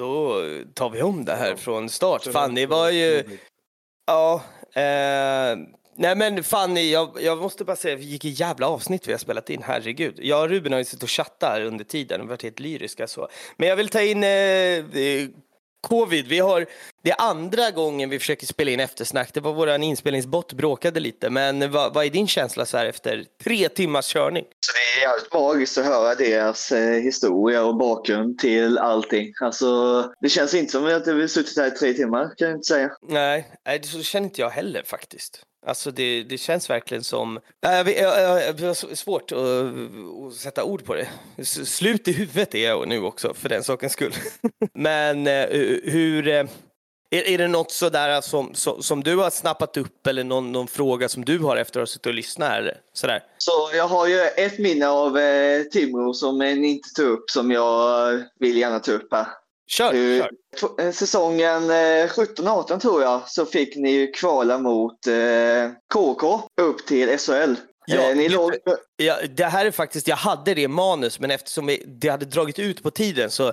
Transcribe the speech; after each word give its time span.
då 0.00 0.42
tar 0.74 0.90
vi 0.90 1.02
om 1.02 1.24
det 1.24 1.34
här 1.34 1.56
från 1.56 1.88
start. 1.88 2.24
Fan, 2.24 2.54
det 2.54 2.66
var 2.66 2.90
ju... 2.90 3.22
Ja, 4.06 4.42
eh, 4.74 5.58
nej 5.96 6.16
men 6.16 6.44
fan, 6.44 6.90
jag, 6.90 7.18
jag 7.20 7.38
måste 7.38 7.64
bara 7.64 7.76
säga 7.76 7.96
vilket 7.96 8.40
jävla 8.40 8.68
avsnitt 8.68 9.08
vi 9.08 9.12
har 9.12 9.18
spelat 9.18 9.50
in, 9.50 9.62
herregud. 9.62 10.14
Jag 10.22 10.42
och 10.42 10.48
Ruben 10.48 10.72
har 10.72 10.78
ju 10.78 10.84
suttit 10.84 11.02
och 11.02 11.10
chattat 11.10 11.52
här 11.52 11.64
under 11.64 11.84
tiden 11.84 12.20
och 12.20 12.28
varit 12.28 12.42
helt 12.42 12.60
lyriska 12.60 13.06
så. 13.06 13.28
Men 13.56 13.68
jag 13.68 13.76
vill 13.76 13.88
ta 13.88 14.00
in 14.02 14.24
eh, 14.24 14.84
covid. 15.80 16.26
Vi 16.26 16.38
har, 16.38 16.66
det 17.02 17.10
är 17.10 17.20
andra 17.20 17.70
gången 17.70 18.10
vi 18.10 18.18
försöker 18.18 18.46
spela 18.46 18.70
in 18.70 18.80
eftersnack. 18.80 19.34
Det 19.34 19.40
var 19.40 19.52
vår 19.52 19.70
inspelningsbot 19.70 20.52
bråkade 20.52 21.00
lite. 21.00 21.30
Men 21.30 21.70
vad, 21.70 21.94
vad 21.94 22.04
är 22.04 22.10
din 22.10 22.28
känsla 22.28 22.66
så 22.66 22.76
här 22.76 22.86
efter 22.86 23.24
tre 23.44 23.68
timmars 23.68 24.12
körning? 24.12 24.44
Så 24.60 24.72
det 24.72 25.00
är 25.00 25.08
jävligt 25.08 25.32
magiskt 25.32 25.78
att 25.78 25.84
höra 25.84 26.14
deras 26.14 26.72
eh, 26.72 27.02
historia 27.02 27.64
och 27.64 27.76
bakgrund 27.76 28.38
till 28.38 28.78
allting. 28.78 29.32
Alltså, 29.40 30.02
det 30.20 30.28
känns 30.28 30.54
inte 30.54 30.72
som 30.72 30.86
att 30.86 31.06
vi 31.06 31.28
suttit 31.28 31.58
här 31.58 31.66
i 31.66 31.70
tre 31.70 31.92
timmar 31.92 32.34
kan 32.36 32.48
jag 32.48 32.56
inte 32.56 32.66
säga. 32.66 32.90
Nej, 33.08 33.48
nej 33.66 33.82
så 33.82 34.02
känner 34.02 34.26
inte 34.26 34.40
jag 34.40 34.50
heller 34.50 34.82
faktiskt. 34.82 35.42
Alltså 35.66 35.90
det, 35.90 36.22
det 36.22 36.38
känns 36.38 36.70
verkligen 36.70 37.04
som... 37.04 37.40
Jag, 37.60 37.88
jag, 37.88 38.22
jag, 38.22 38.60
jag 38.60 38.66
har 38.66 38.94
svårt 38.94 39.32
att, 39.32 39.38
att, 39.38 40.34
sätta 40.34 40.64
ord 40.64 40.84
på 40.84 40.94
det. 40.94 41.08
Slut 41.44 42.08
i 42.08 42.12
huvudet 42.12 42.54
är 42.54 42.68
jag 42.68 42.88
nu 42.88 43.02
också, 43.02 43.34
för 43.34 43.48
den 43.48 43.64
sakens 43.64 43.92
skull. 43.92 44.14
Men 44.74 45.26
eh, 45.26 45.46
hur... 45.82 46.28
Eh, 46.28 46.44
är, 47.10 47.28
är 47.28 47.38
det 47.38 47.48
något 47.48 47.70
sådär 47.70 48.20
som, 48.20 48.54
som, 48.54 48.82
som 48.82 49.02
du 49.02 49.16
har 49.16 49.30
snappat 49.30 49.76
upp 49.76 50.06
eller 50.06 50.24
någon, 50.24 50.52
någon 50.52 50.68
fråga 50.68 51.08
som 51.08 51.24
du 51.24 51.38
har 51.38 51.56
efter 51.56 51.80
att 51.80 51.82
ha 51.82 51.86
suttit 51.86 52.06
och 52.06 52.14
lyssnat? 52.14 52.48
Här, 52.48 52.80
sådär? 52.92 53.22
Så 53.38 53.70
jag 53.74 53.88
har 53.88 54.06
ju 54.06 54.20
ett 54.20 54.58
minne 54.58 54.88
av 54.88 55.18
eh, 55.18 55.62
Timrå 55.62 56.14
som 56.14 56.38
ni 56.38 56.68
inte 56.68 56.88
tog 56.96 57.06
upp 57.06 57.30
som 57.30 57.50
jag 57.50 58.14
eh, 58.14 58.20
vill 58.38 58.56
gärna 58.56 58.78
ta 58.78 58.92
upp 58.92 59.08
här. 59.12 59.26
Kör, 59.70 59.94
uh, 59.94 60.24
kör. 60.56 60.86
Eh, 60.86 60.92
säsongen 60.92 61.70
17-18 61.70 62.72
eh, 62.72 62.78
tror 62.78 63.02
jag 63.02 63.28
så 63.28 63.46
fick 63.46 63.76
ni 63.76 64.06
kvala 64.06 64.58
mot 64.58 65.06
eh, 65.06 65.70
KK 65.94 66.42
upp 66.60 66.86
till 66.86 67.18
SHL. 67.18 67.54
Ja, 67.86 68.14
ni 68.14 68.28
låg... 68.28 68.52
ja, 68.96 69.16
det 69.36 69.44
här 69.44 69.66
är 69.66 69.70
faktiskt, 69.70 70.08
jag 70.08 70.16
hade 70.16 70.54
det 70.54 70.68
manus 70.68 71.20
men 71.20 71.30
eftersom 71.30 71.76
det 71.86 72.08
hade 72.08 72.24
dragit 72.24 72.58
ut 72.58 72.82
på 72.82 72.90
tiden 72.90 73.30
så 73.30 73.52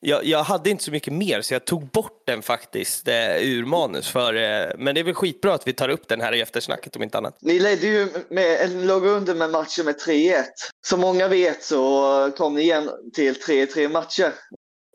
jag, 0.00 0.24
jag, 0.24 0.42
hade 0.42 0.70
inte 0.70 0.84
så 0.84 0.90
mycket 0.90 1.12
mer 1.12 1.42
så 1.42 1.54
jag 1.54 1.64
tog 1.64 1.86
bort 1.86 2.22
den 2.26 2.42
faktiskt 2.42 3.08
eh, 3.08 3.36
ur 3.36 3.64
manus. 3.64 4.08
För, 4.08 4.34
eh, 4.34 4.68
men 4.78 4.94
det 4.94 5.00
är 5.00 5.04
väl 5.04 5.14
skitbra 5.14 5.54
att 5.54 5.66
vi 5.66 5.72
tar 5.72 5.88
upp 5.88 6.08
den 6.08 6.20
här 6.20 6.34
i 6.34 6.40
eftersnacket 6.40 6.96
om 6.96 7.02
inte 7.02 7.18
annat. 7.18 7.38
Ni 7.40 7.58
ledde 7.58 7.86
ju 7.86 8.08
med, 8.28 8.70
låg 8.86 9.06
under 9.06 9.34
med 9.34 9.50
matchen 9.50 9.84
med 9.84 9.94
3-1. 9.94 10.44
Som 10.86 11.00
många 11.00 11.28
vet 11.28 11.62
så 11.62 12.32
kom 12.36 12.54
ni 12.54 12.60
igen 12.60 12.90
till 13.14 13.34
3-3 13.34 13.88
matcher. 13.88 14.32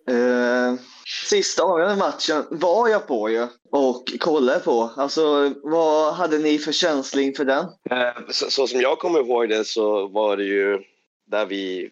Eh, 0.07 0.75
sista 1.29 1.63
avgörande 1.63 1.97
matchen 1.97 2.45
var 2.49 2.87
jag 2.87 3.07
på 3.07 3.29
ju 3.29 3.47
och 3.71 4.03
kollade 4.19 4.59
på. 4.59 4.91
Alltså, 4.97 5.53
vad 5.63 6.13
hade 6.13 6.37
ni 6.37 6.59
för 6.59 6.71
känsla 6.71 7.21
inför 7.21 7.45
den? 7.45 7.65
Eh, 7.89 8.21
så, 8.29 8.51
så, 8.51 8.67
som 8.67 8.81
jag 8.81 8.99
kommer 8.99 9.19
ihåg 9.19 9.49
det 9.49 9.65
så 9.65 10.07
var 10.07 10.37
det 10.37 10.43
ju 10.43 10.83
där 11.25 11.45
vi... 11.45 11.91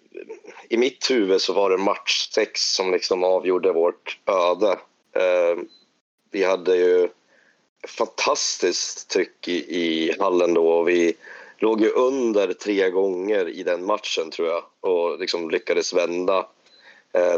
I 0.70 0.78
mitt 0.78 1.12
huvud 1.12 1.42
så 1.42 1.54
var 1.54 1.70
det 1.70 1.78
match 1.78 2.30
sex 2.34 2.62
som 2.62 2.92
liksom 2.92 3.24
avgjorde 3.24 3.72
vårt 3.72 4.20
öde. 4.26 4.72
Eh, 5.16 5.64
vi 6.32 6.44
hade 6.44 6.76
ju 6.76 7.10
fantastiskt 7.88 9.10
tryck 9.10 9.48
i, 9.48 9.76
i 9.78 10.16
hallen 10.20 10.54
då 10.54 10.70
och 10.70 10.90
vi 10.90 11.14
låg 11.60 11.82
ju 11.82 11.90
under 11.90 12.54
tre 12.54 12.90
gånger 12.90 13.50
i 13.50 13.64
den 13.64 13.86
matchen 13.86 14.32
tror 14.32 14.48
jag 14.48 14.64
och 14.82 15.20
liksom 15.20 15.50
lyckades 15.50 15.94
vända 15.94 16.46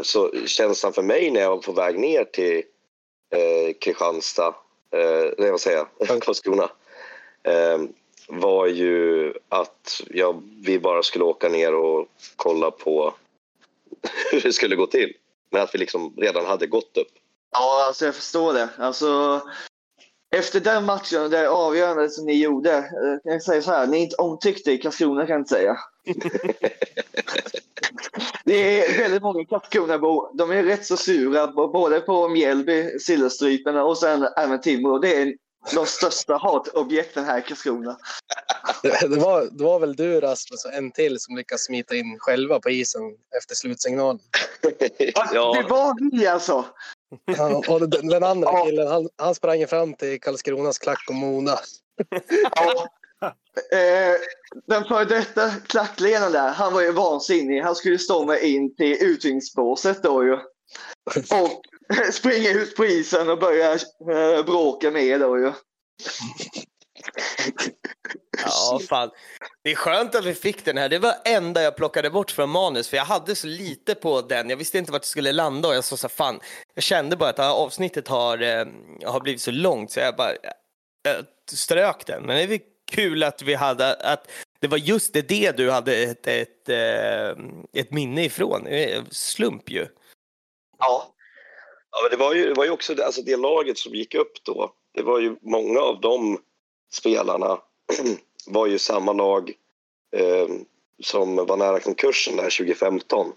så 0.02 0.30
känslan 0.46 0.92
för 0.92 1.02
mig 1.02 1.30
när 1.30 1.40
jag 1.40 1.50
var 1.50 1.62
på 1.62 1.72
väg 1.72 1.98
ner 1.98 2.24
till 2.24 2.62
eh, 3.30 3.74
Kristianstad, 3.80 4.54
eh, 4.90 5.32
nej 5.38 5.50
vad 5.50 5.60
säger 5.60 5.86
jag, 5.98 6.22
Karlskrona, 6.22 6.70
eh, 7.42 7.78
var 8.28 8.66
ju 8.66 9.32
att 9.48 10.02
jag, 10.10 10.42
vi 10.64 10.78
bara 10.78 11.02
skulle 11.02 11.24
åka 11.24 11.48
ner 11.48 11.74
och 11.74 12.08
kolla 12.36 12.70
på 12.70 13.14
hur 14.30 14.40
det 14.40 14.52
skulle 14.52 14.76
gå 14.76 14.86
till. 14.86 15.12
Men 15.50 15.62
att 15.62 15.74
vi 15.74 15.78
liksom 15.78 16.14
redan 16.16 16.46
hade 16.46 16.66
gått 16.66 16.96
upp. 16.96 17.12
Ja, 17.50 17.84
alltså 17.86 18.04
jag 18.04 18.14
förstår 18.14 18.52
det. 18.52 18.68
Alltså, 18.78 19.40
efter 20.30 20.60
den 20.60 20.84
matchen, 20.84 21.30
det 21.30 21.48
avgörande 21.48 22.10
som 22.10 22.26
ni 22.26 22.42
gjorde, 22.42 22.76
eh, 22.76 23.18
jag 23.24 23.32
kan 23.32 23.40
säga 23.40 23.62
så 23.62 23.70
här, 23.70 23.86
ni 23.86 23.98
är 23.98 24.02
inte 24.02 24.16
omtyckta 24.16 24.70
i 24.70 24.78
Karlskrona 24.78 25.26
kan 25.26 25.32
jag 25.32 25.40
inte 25.40 25.54
säga. 25.54 25.78
det 28.52 28.86
är 28.86 28.98
väldigt 28.98 29.22
många 29.22 29.44
Karlskronabor, 29.44 30.36
de 30.36 30.50
är 30.50 30.62
rätt 30.62 30.86
så 30.86 30.96
sura, 30.96 31.46
både 31.46 32.00
på 32.00 32.28
Mjällby, 32.28 32.98
Sillerstrypen 32.98 33.76
och 33.76 33.98
sen 33.98 34.28
även 34.36 34.60
Timrå. 34.60 34.98
Det 34.98 35.14
är 35.14 35.34
de 35.74 35.86
största 35.86 36.36
hatobjekten 36.36 37.24
här 37.24 37.38
i 37.38 37.42
Karlskrona. 37.42 37.96
Det 38.82 39.20
var, 39.20 39.48
det 39.50 39.64
var 39.64 39.78
väl 39.80 39.96
du 39.96 40.20
Rasmus 40.20 40.64
och 40.64 40.72
en 40.72 40.90
till 40.90 41.20
som 41.20 41.36
lyckades 41.36 41.64
smita 41.64 41.94
in 41.94 42.18
själva 42.18 42.60
på 42.60 42.70
isen 42.70 43.02
efter 43.38 43.54
slutsignalen. 43.54 44.18
ja. 45.32 45.52
Det 45.62 45.68
var 45.68 46.10
vi 46.12 46.26
alltså! 46.26 46.64
Ja, 47.24 47.62
och 47.68 47.88
den, 47.88 48.08
den 48.08 48.24
andra 48.24 48.64
killen 48.64 48.88
han, 48.88 49.08
han 49.16 49.34
sprang 49.34 49.66
fram 49.66 49.94
till 49.94 50.20
Karlskronas 50.20 50.78
klack 50.78 51.04
och 51.08 51.14
Mona. 51.14 51.58
Ja. 52.56 52.88
Eh, 53.72 54.14
den 54.66 54.84
före 54.84 55.04
detta 55.04 55.50
klackledaren 55.50 56.32
där, 56.32 56.50
han 56.50 56.72
var 56.72 56.80
ju 56.80 56.92
vansinnig. 56.92 57.60
Han 57.60 57.74
skulle 57.74 57.98
stå 57.98 58.24
med 58.24 58.42
in 58.42 58.76
till 58.76 58.96
utvisningsbåset 59.00 60.02
då 60.02 60.24
ju. 60.24 60.32
Och 60.34 61.62
springa 62.12 62.50
ut 62.50 62.76
på 62.76 62.86
isen 62.86 63.30
och 63.30 63.38
börja 63.38 63.72
eh, 63.72 64.44
bråka 64.44 64.90
med 64.90 65.20
då 65.20 65.38
ju. 65.38 65.52
Ja, 68.44 68.80
fan. 68.88 69.10
Det 69.64 69.70
är 69.70 69.74
skönt 69.74 70.14
att 70.14 70.24
vi 70.24 70.34
fick 70.34 70.64
den 70.64 70.78
här. 70.78 70.88
Det 70.88 70.98
var 70.98 71.14
enda 71.24 71.62
jag 71.62 71.76
plockade 71.76 72.10
bort 72.10 72.30
från 72.30 72.50
manus, 72.50 72.88
för 72.88 72.96
jag 72.96 73.04
hade 73.04 73.34
så 73.34 73.46
lite 73.46 73.94
på 73.94 74.20
den. 74.20 74.50
Jag 74.50 74.56
visste 74.56 74.78
inte 74.78 74.92
vart 74.92 75.02
det 75.02 75.08
skulle 75.08 75.32
landa 75.32 75.68
och 75.68 75.74
jag 75.74 75.84
sa 75.84 75.96
så 75.96 76.06
här 76.06 76.14
fan. 76.14 76.40
Jag 76.74 76.84
kände 76.84 77.16
bara 77.16 77.30
att 77.30 77.38
avsnittet 77.38 78.08
har, 78.08 78.42
eh, 78.42 78.66
har 79.04 79.20
blivit 79.20 79.40
så 79.40 79.50
långt 79.50 79.90
så 79.90 80.00
jag 80.00 80.16
bara 80.16 80.32
jag 81.02 81.24
strök 81.52 82.06
den. 82.06 82.22
Men 82.22 82.36
det 82.36 82.42
är 82.42 82.60
kul 82.92 83.22
att 83.22 83.42
vi 83.42 83.54
hade, 83.54 83.94
att 83.94 84.30
det 84.60 84.68
var 84.68 84.78
just 84.78 85.12
det, 85.12 85.28
det 85.28 85.56
du 85.56 85.70
hade 85.70 85.96
ett, 85.96 86.26
ett, 86.26 86.68
eh, 86.68 87.30
ett, 87.72 87.90
minne 87.90 88.24
ifrån. 88.24 88.66
Slump 89.10 89.70
ju. 89.70 89.86
Ja. 90.78 91.14
Ja, 91.90 91.98
men 92.02 92.18
det 92.18 92.24
var 92.24 92.34
ju, 92.34 92.48
det 92.48 92.54
var 92.54 92.64
ju 92.64 92.70
också 92.70 93.02
alltså 93.02 93.22
det 93.22 93.36
laget 93.36 93.78
som 93.78 93.94
gick 93.94 94.14
upp 94.14 94.44
då. 94.44 94.72
Det 94.94 95.02
var 95.02 95.20
ju 95.20 95.36
många 95.40 95.80
av 95.80 96.00
de 96.00 96.38
spelarna 96.92 97.58
var 98.46 98.66
ju 98.66 98.78
samma 98.78 99.12
lag 99.12 99.52
eh, 100.16 100.48
som 101.02 101.36
var 101.36 101.56
nära 101.56 101.80
konkursen 101.80 102.36
där 102.36 102.58
2015. 102.58 103.32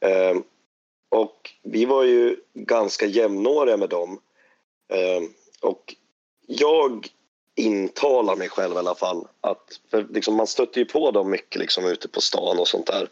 Eh, 0.00 0.36
och 1.08 1.50
vi 1.62 1.84
var 1.84 2.04
ju 2.04 2.36
ganska 2.54 3.06
jämnåriga 3.06 3.76
med 3.76 3.88
dem. 3.88 4.20
Eh, 4.92 5.22
och 5.60 5.94
jag 6.46 7.08
intalar 7.56 8.36
mig 8.36 8.48
själv 8.48 8.74
i 8.74 8.78
alla 8.78 8.94
fall 8.94 9.26
att 9.40 9.80
för 9.90 10.06
liksom, 10.10 10.34
man 10.34 10.46
stötte 10.46 10.78
ju 10.78 10.84
på 10.84 11.10
dem 11.10 11.30
mycket 11.30 11.60
liksom, 11.60 11.86
ute 11.86 12.08
på 12.08 12.20
stan 12.20 12.58
och 12.58 12.68
sånt 12.68 12.86
där. 12.86 13.08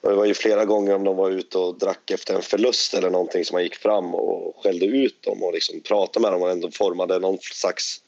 Och 0.00 0.10
det 0.10 0.16
var 0.16 0.24
ju 0.24 0.34
flera 0.34 0.64
gånger 0.64 0.94
om 0.94 1.04
de 1.04 1.16
var 1.16 1.30
ute 1.30 1.58
och 1.58 1.78
drack 1.78 2.10
efter 2.10 2.34
en 2.34 2.42
förlust 2.42 2.94
eller 2.94 3.10
någonting 3.10 3.44
som 3.44 3.54
man 3.54 3.62
gick 3.62 3.76
fram 3.76 4.14
och 4.14 4.56
skällde 4.62 4.86
ut 4.86 5.22
dem 5.22 5.42
och 5.42 5.52
liksom 5.52 5.80
pratade 5.80 6.22
med 6.22 6.32
dem 6.32 6.42
och 6.42 6.50
ändå 6.50 6.70
formade 6.70 7.18
någon 7.18 7.38
slags 7.38 8.00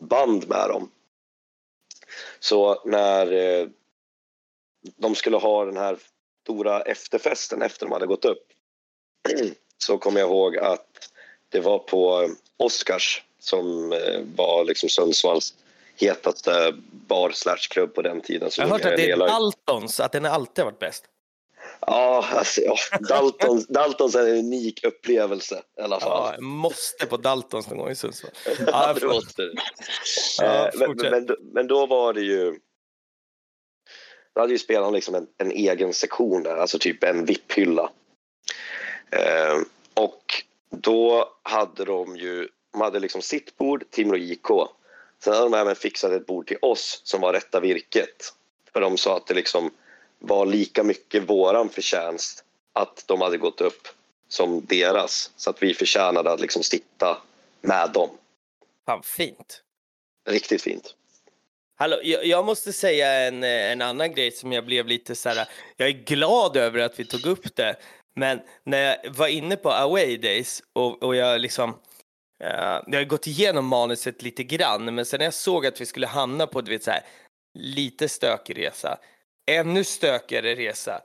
band 0.00 0.48
med 0.48 0.68
dem. 0.68 0.90
Så 2.40 2.82
när 2.84 3.32
eh, 3.32 3.68
de 4.96 5.14
skulle 5.14 5.36
ha 5.36 5.64
den 5.64 5.76
här 5.76 5.98
stora 6.42 6.82
efterfesten 6.82 7.62
efter 7.62 7.86
de 7.86 7.92
hade 7.92 8.06
gått 8.06 8.24
upp 8.24 8.46
så 9.78 9.98
kommer 9.98 10.20
jag 10.20 10.28
ihåg 10.28 10.56
att 10.56 11.10
det 11.48 11.60
var 11.60 11.78
på 11.78 12.30
Oscars 12.56 13.24
som 13.38 13.92
eh, 13.92 14.20
var 14.36 14.64
liksom 14.64 14.88
Sundsvalls 14.88 15.54
hetaste 15.96 16.74
bar 16.90 17.30
slash 17.30 17.68
klubb 17.70 17.94
på 17.94 18.02
den 18.02 18.20
tiden. 18.20 18.50
Jag 18.56 18.64
har 18.64 18.70
hört 18.70 18.84
att 18.84 18.96
det 18.96 19.10
är 19.10 19.16
Daltons, 19.16 20.00
att 20.00 20.12
den 20.12 20.26
alltid 20.26 20.64
har 20.64 20.70
varit 20.70 20.78
bäst. 20.78 21.04
Ja, 21.80 22.24
alltså, 22.32 22.60
ja. 22.60 22.76
Daltons, 23.08 23.66
Daltons 23.66 24.14
är 24.14 24.28
en 24.28 24.38
unik 24.38 24.84
upplevelse 24.84 25.62
i 25.78 25.82
alla 25.82 26.00
fall. 26.00 26.34
Ja, 26.34 26.40
måste 26.40 27.06
på 27.06 27.16
Daltons 27.16 27.68
någon 27.68 27.78
gång 27.78 27.90
i 27.90 27.94
Sundsvall. 27.94 28.32
Ja, 28.66 28.94
det 28.94 29.06
måste 29.06 29.42
du. 29.42 29.54
Ja, 30.38 30.70
men, 30.74 30.96
men, 30.96 31.36
men, 31.40 31.66
då 31.66 31.86
var 31.86 32.12
det 32.12 32.22
ju... 32.22 32.58
Då 34.34 34.40
hade 34.40 34.52
ju 34.52 34.58
spelarna 34.58 34.90
liksom 34.90 35.14
en, 35.14 35.26
en, 35.38 35.50
egen 35.50 35.94
sektion 35.94 36.42
där, 36.42 36.56
alltså 36.56 36.78
typ 36.78 37.04
en 37.04 37.24
VIP-hylla. 37.24 37.90
Eh, 39.10 39.58
och 39.94 40.44
då 40.70 41.32
hade 41.42 41.84
de 41.84 42.16
ju 42.16 42.48
de 42.72 42.80
hade 42.80 43.00
liksom 43.00 43.22
sitt 43.22 43.56
bord, 43.56 43.84
Timrå 43.90 44.16
IK. 44.16 44.46
Sen 45.24 45.32
hade 45.32 45.44
de 45.44 45.54
även 45.54 45.76
fixat 45.76 46.12
ett 46.12 46.26
bord 46.26 46.46
till 46.46 46.58
oss 46.62 47.00
som 47.04 47.20
var 47.20 47.32
rätta 47.32 47.60
virket. 47.60 48.34
För 48.72 48.80
de 48.80 48.98
sa 48.98 49.16
att 49.16 49.26
det 49.26 49.34
liksom 49.34 49.70
var 50.18 50.46
lika 50.46 50.82
mycket 50.82 51.22
våran 51.30 51.68
förtjänst 51.68 52.44
att 52.72 53.04
de 53.06 53.20
hade 53.20 53.38
gått 53.38 53.60
upp 53.60 53.88
som 54.28 54.66
deras. 54.66 55.30
Så 55.36 55.50
att 55.50 55.62
vi 55.62 55.74
förtjänade 55.74 56.32
att 56.32 56.40
liksom 56.40 56.62
sitta 56.62 57.22
med 57.60 57.90
dem. 57.94 58.10
Fan 58.86 59.02
fint. 59.02 59.62
Riktigt 60.28 60.62
fint. 60.62 60.94
Hallå, 61.76 62.00
jag, 62.02 62.26
jag 62.26 62.44
måste 62.44 62.72
säga 62.72 63.12
en, 63.12 63.44
en 63.44 63.82
annan 63.82 64.14
grej 64.14 64.30
som 64.30 64.52
jag 64.52 64.64
blev 64.64 64.86
lite 64.86 65.14
så 65.14 65.28
här. 65.28 65.48
Jag 65.76 65.88
är 65.88 65.92
glad 65.92 66.56
över 66.56 66.80
att 66.80 67.00
vi 67.00 67.04
tog 67.04 67.26
upp 67.26 67.56
det, 67.56 67.76
men 68.14 68.40
när 68.64 68.78
jag 68.78 69.10
var 69.10 69.28
inne 69.28 69.56
på 69.56 69.70
away 69.70 70.16
days 70.16 70.62
och, 70.72 71.02
och 71.02 71.16
jag 71.16 71.40
liksom 71.40 71.74
Eh, 72.40 72.80
jag 72.86 72.98
har 72.98 73.04
gått 73.04 73.26
igenom 73.26 73.66
manuset 73.66 74.22
lite 74.22 74.44
grann, 74.44 74.94
men 74.94 75.06
sen 75.06 75.18
när 75.18 75.24
jag 75.24 75.34
såg 75.34 75.66
att 75.66 75.80
vi 75.80 75.86
skulle 75.86 76.06
hamna 76.06 76.46
på 76.46 76.60
du 76.60 76.70
vet, 76.70 76.84
så 76.84 76.90
här, 76.90 77.02
lite 77.54 78.08
stökig 78.08 78.58
resa, 78.58 78.98
ännu 79.46 79.84
stökigare 79.84 80.54
resa, 80.54 81.02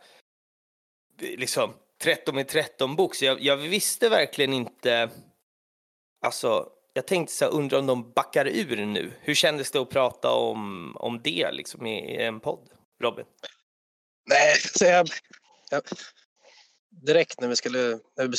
liksom 1.19 1.73
13 2.01 2.39
i 2.39 2.43
13 2.43 2.95
bok, 2.95 3.15
så 3.15 3.25
jag, 3.25 3.41
jag 3.41 3.57
visste 3.57 4.09
verkligen 4.09 4.53
inte, 4.53 5.09
alltså 6.25 6.69
jag 6.93 7.07
tänkte 7.07 7.33
så 7.33 7.45
här, 7.45 7.51
undrar 7.51 7.79
om 7.79 7.87
de 7.87 8.11
backar 8.11 8.47
ur 8.47 8.85
nu. 8.85 9.13
Hur 9.21 9.35
kändes 9.35 9.71
det 9.71 9.79
att 9.79 9.89
prata 9.89 10.31
om, 10.31 10.93
om 10.97 11.21
det 11.23 11.51
liksom 11.51 11.85
i, 11.85 12.15
i 12.15 12.23
en 12.23 12.39
podd, 12.39 12.69
Robin? 13.01 13.25
Nej, 14.29 14.55
så 14.57 14.85
jag, 14.85 15.07
jag, 15.71 15.81
direkt 16.89 17.41
när 17.41 17.47
vi 17.47 17.55
skulle... 17.55 17.99
När 18.17 18.27
vi 18.27 18.37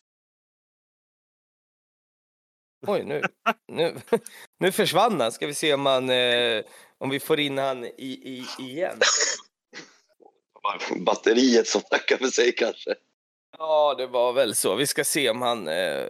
Oj, 2.87 3.05
nu, 3.05 3.23
nu, 3.69 4.01
nu 4.59 4.73
försvann 4.73 5.21
han. 5.21 5.33
Ska 5.33 5.47
vi 5.47 5.55
se 5.55 5.75
om, 5.75 5.87
han, 5.87 6.11
eh, 6.11 6.65
om 6.99 7.11
vi 7.11 7.21
får 7.21 7.41
in 7.41 7.59
han 7.59 7.85
i, 7.85 7.93
i, 7.99 8.47
igen. 8.59 8.99
Batteriet 10.97 11.67
som 11.67 11.81
tackar 11.81 12.17
för 12.17 12.27
sig 12.27 12.53
kanske. 12.53 12.95
Ja, 13.59 13.95
det 13.99 14.07
var 14.07 14.33
väl 14.33 14.55
så. 14.55 14.75
Vi 14.75 14.87
ska 14.87 15.05
se 15.05 15.31
om 15.31 15.43
han 15.43 15.69
eh, 15.69 16.07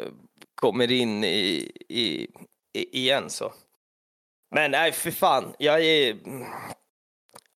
kommer 0.54 0.92
in 0.92 1.24
i, 1.24 1.70
i, 1.88 2.28
i, 2.72 2.98
igen 2.98 3.30
så. 3.30 3.52
Men 4.50 4.70
nej, 4.70 4.92
för 4.92 5.10
fan. 5.10 5.54
Jag 5.58 5.84
är... 5.84 6.16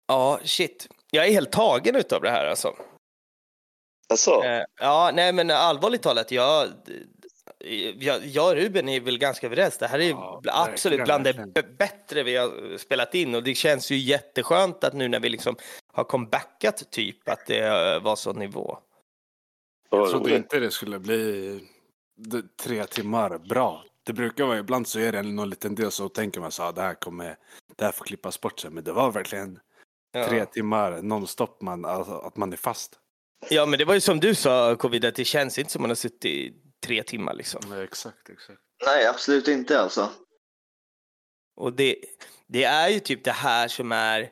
Ja, 0.06 0.40
shit. 0.44 0.88
Jag 1.10 1.26
är 1.26 1.30
helt 1.30 1.52
tagen 1.52 1.96
utav 1.96 2.22
det 2.22 2.30
här 2.30 2.46
alltså. 2.46 2.74
Alltså. 4.08 4.44
Eh, 4.44 4.62
ja, 4.80 5.10
nej 5.14 5.32
men 5.32 5.50
allvarligt 5.50 6.02
talat, 6.02 6.30
jag, 6.30 6.68
jag, 8.22 8.48
och 8.48 8.54
Ruben 8.54 8.88
är 8.88 9.00
väl 9.00 9.18
ganska 9.18 9.46
överens. 9.46 9.78
Det 9.78 9.86
här 9.86 9.98
är 9.98 10.10
Ja, 10.10 10.40
absolut 10.44 11.04
bland 11.04 11.24
det 11.24 11.78
bättre 11.78 12.22
vi 12.22 12.36
har 12.36 12.78
spelat 12.78 13.14
in 13.14 13.34
och 13.34 13.42
det 13.42 13.54
känns 13.54 13.90
ju 13.90 13.96
jätteskönt 13.96 14.84
att 14.84 14.94
nu 14.94 15.08
när 15.08 15.20
vi 15.20 15.28
liksom 15.28 15.56
har 15.92 16.04
comebackat 16.04 16.90
typ 16.90 17.28
att 17.28 17.46
det 17.46 17.66
eh, 17.66 18.02
var 18.02 18.16
så 18.16 18.32
nivå. 18.32 18.78
Jag 19.90 20.10
trodde 20.10 20.36
inte 20.36 20.58
det 20.60 20.70
skulle 20.70 20.98
bli 20.98 21.60
tre 22.62 22.84
timmar 22.84 23.38
bra. 23.38 23.84
Det 24.04 24.12
brukar 24.12 24.44
vara, 24.44 24.58
ibland 24.58 24.88
så 24.88 24.98
är 24.98 25.12
det 25.12 25.22
någon 25.22 25.50
liten 25.50 25.74
del 25.74 25.90
så 25.90 26.08
tänker 26.08 26.40
man 26.40 26.50
så 26.52 26.62
här, 26.62 26.72
det 26.72 26.82
här 26.82 26.94
kommer, 26.94 27.36
det 27.76 27.84
här 27.84 27.92
får 27.92 28.04
klippas 28.04 28.40
bort 28.40 28.60
sen. 28.60 28.74
Men 28.74 28.84
det 28.84 28.92
var 28.92 29.10
verkligen 29.12 29.58
Ja. 30.12 30.28
tre 30.28 30.44
timmar 30.46 31.02
nonstop, 31.02 31.62
man, 31.62 31.84
alltså, 31.84 32.12
att 32.12 32.36
man 32.36 32.52
är 32.52 32.56
fast. 32.56 32.98
Ja, 33.50 33.66
men 33.66 33.78
det 33.78 33.84
var 33.84 33.94
ju 33.94 34.00
som 34.00 34.20
du 34.20 34.34
sa, 34.34 34.76
Covid, 34.76 35.04
att 35.04 35.14
det 35.14 35.24
känns 35.24 35.58
inte 35.58 35.72
som 35.72 35.82
man 35.82 35.90
har 35.90 35.94
suttit 35.94 36.24
i 36.24 36.54
tre 36.86 37.02
timmar 37.02 37.34
liksom. 37.34 37.60
Ja, 37.70 37.82
exakt, 37.82 38.30
exakt. 38.30 38.60
Nej, 38.86 39.06
absolut 39.06 39.48
inte 39.48 39.80
alltså. 39.80 40.10
Och 41.56 41.72
det, 41.72 41.96
det 42.46 42.64
är 42.64 42.88
ju 42.88 43.00
typ 43.00 43.24
det 43.24 43.32
här 43.32 43.68
som 43.68 43.92
är 43.92 44.30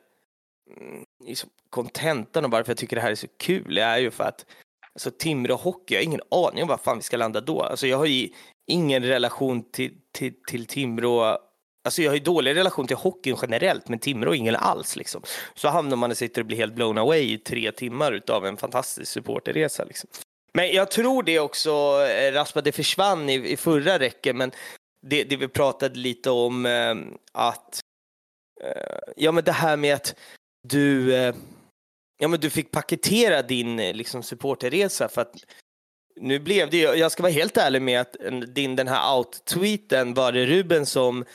mm, 0.77 1.05
liksom 1.25 1.49
kontentan 1.69 2.45
och 2.45 2.51
varför 2.51 2.71
jag 2.71 2.77
tycker 2.77 2.95
det 2.95 3.01
här 3.01 3.11
är 3.11 3.15
så 3.15 3.27
kul. 3.39 3.75
Det 3.75 3.81
är 3.81 3.97
ju 3.97 4.11
för 4.11 4.23
att 4.23 4.45
alltså, 4.93 5.11
Timrå 5.11 5.55
Hockey, 5.55 5.93
jag 5.93 6.01
har 6.01 6.05
ingen 6.05 6.21
aning 6.31 6.63
om 6.63 6.69
var 6.69 6.77
fan 6.77 6.97
vi 6.97 7.03
ska 7.03 7.17
landa 7.17 7.41
då. 7.41 7.61
Alltså, 7.61 7.87
jag 7.87 7.97
har 7.97 8.05
ju 8.05 8.29
ingen 8.67 9.03
relation 9.03 9.71
till, 9.71 9.93
till, 10.11 10.33
till 10.47 10.65
Timrå. 10.65 11.39
Alltså 11.83 12.01
jag 12.01 12.11
har 12.11 12.15
ju 12.15 12.23
dålig 12.23 12.55
relation 12.55 12.87
till 12.87 12.97
hockeyn 12.97 13.37
generellt, 13.41 13.89
men 13.89 13.99
Timrå 13.99 14.33
ingen 14.33 14.55
alls. 14.55 14.95
Liksom. 14.95 15.21
Så 15.55 15.67
hamnar 15.67 15.97
man 15.97 16.11
och 16.11 16.17
sitter 16.17 16.41
och 16.41 16.47
blir 16.47 16.57
helt 16.57 16.73
blown 16.73 16.97
away 16.97 17.33
i 17.33 17.37
tre 17.37 17.71
timmar 17.71 18.11
utav 18.11 18.45
en 18.45 18.57
fantastisk 18.57 19.11
supporterresa. 19.11 19.83
Liksom. 19.83 20.09
Men 20.55 20.71
jag 20.71 20.91
tror 20.91 21.23
det 21.23 21.39
också, 21.39 21.69
eh, 21.69 22.31
Rasmus, 22.31 22.35
Raspa, 22.35 22.61
det 22.61 22.71
försvann 22.71 23.29
i, 23.29 23.33
i 23.33 23.57
förra 23.57 23.99
räcken, 23.99 24.37
men 24.37 24.51
det, 25.01 25.23
det 25.23 25.35
vi 25.35 25.47
pratade 25.47 25.99
lite 25.99 26.29
om 26.29 26.65
eh, 26.65 26.95
att 27.31 27.79
eh, 28.61 29.13
ja 29.15 29.31
men 29.31 29.43
det 29.43 29.51
här 29.51 29.77
med 29.77 29.95
att 29.95 30.15
du 30.67 31.15
eh, 31.15 31.35
ja 32.17 32.27
men 32.27 32.39
du 32.39 32.49
fick 32.49 32.71
paketera 32.71 33.41
din 33.41 33.79
eh, 33.79 33.93
liksom 33.93 34.23
supporterresa 34.23 35.07
för 35.07 35.21
att 35.21 35.35
nu 36.15 36.39
blev 36.39 36.69
det 36.69 36.77
jag 36.77 37.11
ska 37.11 37.23
vara 37.23 37.33
helt 37.33 37.57
ärlig 37.57 37.81
med 37.81 38.01
att 38.01 38.15
din 38.47 38.75
den 38.75 38.87
här 38.87 39.17
out-tweeten 39.17 40.13
var 40.13 40.31
det 40.31 40.45
Ruben 40.45 40.85
som 40.85 41.25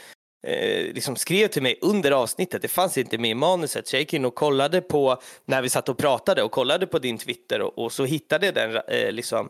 eh, 0.46 0.94
liksom 0.94 1.16
skrev 1.16 1.48
till 1.48 1.62
mig 1.62 1.78
under 1.80 2.10
avsnittet. 2.10 2.62
Det 2.62 2.68
fanns 2.68 2.98
inte 2.98 3.18
med 3.18 3.30
i 3.30 3.34
manuset 3.34 3.88
så 3.88 3.96
jag 3.96 4.00
gick 4.00 4.14
in 4.14 4.24
och 4.24 4.34
kollade 4.34 4.80
på 4.80 5.22
när 5.44 5.62
vi 5.62 5.68
satt 5.68 5.88
och 5.88 5.98
pratade 5.98 6.42
och 6.42 6.50
kollade 6.50 6.86
på 6.86 6.98
din 6.98 7.18
Twitter 7.18 7.60
och, 7.60 7.78
och 7.78 7.92
så 7.92 8.04
hittade 8.04 8.46
jag 8.46 8.54
den 8.54 8.76
eh, 8.76 9.12
liksom 9.12 9.48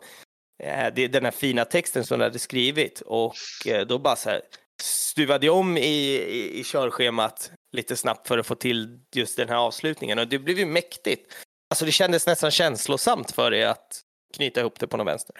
eh, 0.62 0.94
den 0.94 1.24
här 1.24 1.30
fina 1.30 1.64
texten 1.64 2.04
som 2.04 2.18
du 2.18 2.24
hade 2.24 2.38
skrivit 2.38 3.00
och 3.00 3.34
eh, 3.66 3.86
då 3.86 3.98
bara 3.98 4.16
så 4.16 4.30
här 4.30 4.40
stuvade 4.82 5.46
jag 5.46 5.56
om 5.56 5.76
i, 5.76 5.80
i, 5.82 6.60
i 6.60 6.64
körschemat 6.64 7.50
lite 7.72 7.96
snabbt 7.96 8.28
för 8.28 8.38
att 8.38 8.46
få 8.46 8.54
till 8.54 8.98
just 9.14 9.36
den 9.36 9.48
här 9.48 9.56
avslutningen 9.56 10.18
och 10.18 10.28
det 10.28 10.38
blev 10.38 10.58
ju 10.58 10.66
mäktigt. 10.66 11.32
Alltså 11.70 11.84
det 11.84 11.92
kändes 11.92 12.26
nästan 12.26 12.50
känslosamt 12.50 13.30
för 13.30 13.50
dig 13.50 13.64
att 13.64 14.00
knyta 14.36 14.60
ihop 14.60 14.78
det 14.78 14.86
på 14.86 14.96
någon 14.96 15.06
vänster. 15.06 15.36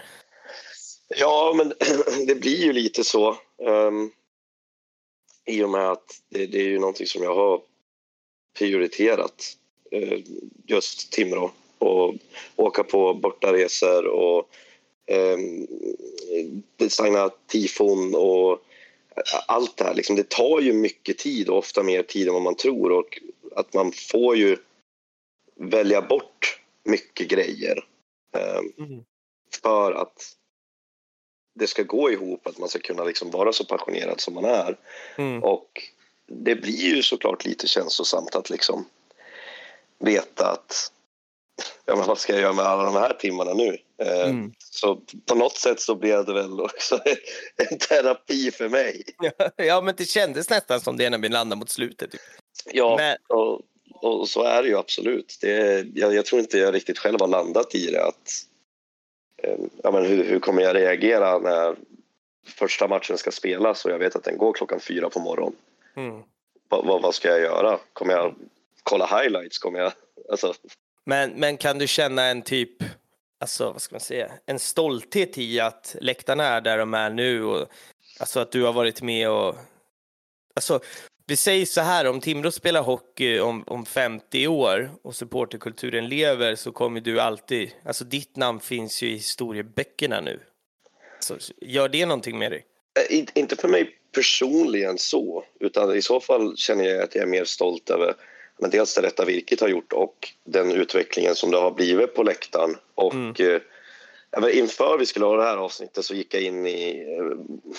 Ja, 1.17 1.55
men 1.57 1.75
det 2.27 2.35
blir 2.35 2.65
ju 2.65 2.73
lite 2.73 3.05
så. 3.05 3.37
Um, 3.69 4.13
i 5.47 5.63
och 5.63 5.71
med 5.71 5.91
att 5.91 6.23
det, 6.29 6.47
det 6.47 6.59
är 6.59 6.69
ju 6.69 6.79
någonting 6.79 7.07
som 7.07 7.23
jag 7.23 7.35
har 7.35 7.63
prioriterat. 8.59 9.57
eh, 9.91 10.19
just 10.67 11.13
Timrå. 11.13 11.51
Och 11.79 12.15
åka 12.57 12.85
på 12.85 13.15
bortaresor 13.15 14.07
och 14.07 14.49
um, 15.11 15.67
designa 16.77 17.31
tifon 17.47 18.15
och 18.15 18.63
allt 19.47 19.77
det 19.77 19.85
här. 19.85 19.95
Liksom, 19.95 20.17
det 20.17 20.29
tar 20.29 20.61
ju 20.61 20.73
mycket 20.73 21.19
tid 21.19 21.49
och 21.49 21.59
ofta 21.59 21.83
mer 21.83 22.03
tid 22.03 22.29
än 22.29 22.35
vad 22.35 22.43
man 22.43 22.55
tror. 22.55 22.93
Och 22.93 23.21
att 23.57 23.75
man 23.75 23.93
får 23.93 24.37
ju 24.37 24.57
välja 25.55 26.03
bort 26.03 26.61
mycket 26.85 27.29
grejer. 27.29 27.85
Um, 28.33 29.05
för 29.63 29.93
att 29.93 30.37
det 31.61 31.67
ska 31.67 31.83
gå 31.83 32.11
ihop, 32.11 32.47
att 32.47 32.59
man 32.59 32.69
ska 32.69 32.79
kunna 32.79 33.05
liksom 33.05 33.31
vara 33.31 33.53
så 33.53 33.65
passionerad 33.65 34.21
som 34.21 34.35
man 34.35 34.45
är. 34.45 34.77
Mm. 35.17 35.45
Och 35.45 35.83
det 36.27 36.55
blir 36.55 36.95
ju 36.95 37.03
såklart 37.03 37.45
lite 37.45 37.69
känslosamt 37.69 38.35
att 38.35 38.51
liksom 38.51 38.87
veta 39.99 40.51
att 40.51 40.93
ja, 41.85 41.97
men 41.97 42.07
vad 42.07 42.19
ska 42.19 42.33
jag 42.33 42.43
göra 42.43 42.53
med 42.53 42.65
alla 42.65 42.85
de 42.85 42.95
här 42.95 43.13
timmarna 43.13 43.55
nu? 43.55 43.79
Eh, 44.03 44.21
Mm. 44.21 44.53
Så 44.59 45.01
på 45.27 45.35
något 45.35 45.57
sätt 45.57 45.81
så 45.81 45.95
blev 45.95 46.25
det 46.25 46.33
väl 46.33 46.61
också 46.61 47.01
en 47.71 47.79
terapi 47.79 48.51
för 48.51 48.69
mig. 48.69 49.03
ja, 49.57 49.81
men 49.81 49.95
det 49.97 50.05
kändes 50.05 50.51
nästan 50.51 50.81
som 50.81 50.97
det 50.97 51.11
när 51.11 51.19
vi 51.19 51.29
landade 51.29 51.59
mot 51.59 51.71
slutet. 51.71 52.11
Typ. 52.11 52.21
Ja, 52.73 52.97
Men, 52.97 53.17
och, 53.29 53.61
och 54.03 54.29
så 54.29 54.43
är 54.43 54.63
det 54.63 54.69
ju 54.69 54.79
absolut. 54.79 55.39
Det, 55.41 55.87
jag, 55.95 56.15
jag 56.15 56.27
tror 56.27 56.41
inte 56.41 56.59
jag 56.59 56.75
riktigt 56.75 56.99
själv 56.99 57.21
har 57.21 57.29
landat 57.29 57.75
i 57.75 57.87
det. 57.91 58.05
Att, 58.05 58.47
ja, 59.83 59.91
men 59.91 60.05
hur, 60.05 60.25
hur 60.25 60.39
kommer 60.39 60.63
jag 60.63 60.77
reagera 60.77 61.39
när 61.39 61.77
första 62.47 62.89
matchen 62.89 63.19
ska 63.19 63.31
spelas 63.31 63.85
och 63.85 63.91
jag 63.91 63.99
vet 63.99 64.17
att 64.17 64.25
den 64.25 64.39
går 64.39 64.53
klockan 64.53 64.81
fyra 64.81 65.11
på 65.11 65.21
morgonen? 65.21 65.57
mm. 65.97 66.23
Vad, 66.69 66.87
vad, 66.87 67.03
vad 67.03 67.15
ska 67.15 67.29
jag 67.29 67.41
göra? 67.41 67.79
Kommer 67.93 68.15
jag 68.15 68.35
kolla 68.83 69.07
highlights? 69.07 69.59
Kommer 69.59 69.79
jag, 69.79 69.93
alltså, 70.31 70.55
men, 71.05 71.31
men 71.31 71.57
kan 71.57 71.79
du 71.79 71.87
känna 71.87 72.23
en 72.23 72.43
typ, 72.43 72.83
alltså 73.41 73.73
vad 73.73 73.83
ska 73.83 73.95
man 73.95 74.01
säga, 74.01 74.31
en 74.47 74.59
stolthet 74.59 75.39
i 75.39 75.61
att 75.61 75.97
läktarna 76.01 76.45
är 76.45 76.61
där 76.61 76.79
de 76.79 76.95
är 76.95 77.11
nu 77.11 77.45
och 77.45 77.69
alltså 78.21 78.41
att 78.41 78.53
du 78.53 78.63
har 78.63 78.73
varit 78.73 79.03
med 79.03 79.31
och, 79.31 79.57
alltså 80.55 80.81
vi 81.31 81.37
säger 81.37 81.67
så 81.67 81.81
här, 81.81 82.07
om 82.07 82.21
Timrå 82.21 82.51
spelar 82.51 82.83
hockey 82.83 83.39
om, 83.41 83.65
om 83.67 83.87
50 83.87 84.47
år 84.47 84.91
och 85.03 85.15
supporterkulturen 85.15 86.09
lever 86.09 86.55
så 86.55 86.73
kommer 86.73 87.01
du 87.01 87.21
alltid, 87.21 87.71
alltså 87.85 88.05
ditt 88.05 88.37
namn 88.37 88.61
finns 88.61 89.03
ju 89.03 89.09
i 89.09 89.13
historieböckerna 89.15 90.21
nu. 90.21 90.41
Så 91.21 91.37
gör 91.61 91.89
det 91.89 92.07
någonting 92.07 92.39
med 92.39 92.51
dig? 92.53 92.65
Eh, 93.11 93.17
in- 93.19 93.27
Inte 93.35 93.57
för 93.57 93.69
mig 93.69 93.91
personligen 94.15 94.99
så, 94.99 95.45
utan 95.61 95.97
i 95.97 96.03
så 96.03 96.21
fall 96.21 96.57
känner 96.57 96.85
jag 96.85 97.03
att 97.03 97.15
jag 97.15 97.23
är 97.23 97.27
mer 97.29 97.45
stolt 97.45 97.91
över 97.91 98.15
men 98.59 98.71
dels 98.71 98.95
det 98.95 99.03
rätta 99.03 99.25
virket 99.25 99.61
har 99.61 99.69
gjort 99.69 99.93
och 99.93 100.29
den 100.45 100.73
utvecklingen 100.73 101.35
som 101.35 101.51
det 101.51 101.59
har 101.59 101.71
blivit 101.71 102.15
på 102.15 102.23
läktaren. 102.23 102.77
Och 102.95 103.15
Mm. 103.15 103.35
Inför 104.53 104.99
vi 104.99 105.07
skulle 105.07 105.27
ha 105.27 105.37
det 105.37 105.43
här 105.43 105.57
avsnittet 105.57 106.05
så 106.05 106.15
gick 106.15 106.35
jag 106.35 106.43
in 106.43 106.67
i, 106.67 107.17
eh, 107.19 107.37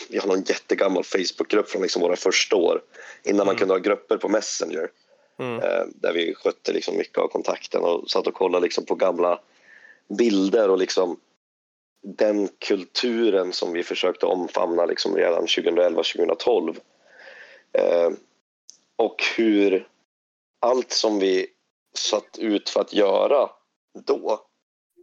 vi 0.10 0.18
har 0.18 0.28
någon 0.28 0.44
jättegammal 0.44 1.04
Facebookgrupp 1.04 1.70
från 1.70 1.82
liksom 1.82 2.02
våra 2.02 2.16
första 2.16 2.56
år, 2.56 2.82
innan 3.24 3.46
man 3.46 3.56
Mm. 3.56 3.60
kunde 3.60 3.74
ha 3.74 3.80
grupper 3.80 4.18
på 4.18 4.30
Messenger. 4.30 4.90
Mm. 5.40 5.60
eh, 5.60 5.86
där 5.96 6.14
vi 6.14 6.36
skötte 6.36 6.74
liksom 6.74 6.98
mycket 6.98 7.18
av 7.18 7.28
kontakten 7.28 7.82
och 7.84 8.12
satt 8.12 8.28
och 8.28 8.34
kollade 8.34 8.64
liksom 8.64 8.86
på 8.86 8.96
gamla 8.96 9.40
bilder 10.18 10.70
och 10.70 10.78
liksom 10.78 11.20
den 12.04 12.48
kulturen 12.60 13.54
som 13.54 13.74
vi 13.74 13.84
försökte 13.84 14.26
omfamna 14.26 14.86
liksom 14.86 15.16
redan 15.16 15.46
2011-2012. 15.46 16.76
Eh, 17.74 18.10
och 18.96 19.24
hur 19.38 19.88
allt 20.60 20.92
som 20.92 21.20
vi 21.20 21.48
satt 21.98 22.38
ut 22.40 22.70
för 22.70 22.82
att 22.82 22.94
göra 22.94 23.50
då 24.06 24.46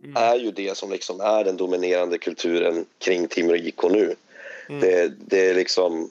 Mm. 0.04 0.16
är 0.16 0.36
ju 0.36 0.50
det 0.50 0.76
som 0.76 0.90
liksom 0.90 1.20
är 1.20 1.44
den 1.44 1.56
dominerande 1.56 2.18
kulturen 2.18 2.86
kring 2.98 3.28
Timrå 3.28 3.56
IK 3.56 3.82
nu. 3.82 4.14
Mm. 4.68 4.80
Det, 4.80 5.12
det 5.18 5.50
är 5.50 5.54
liksom... 5.54 6.10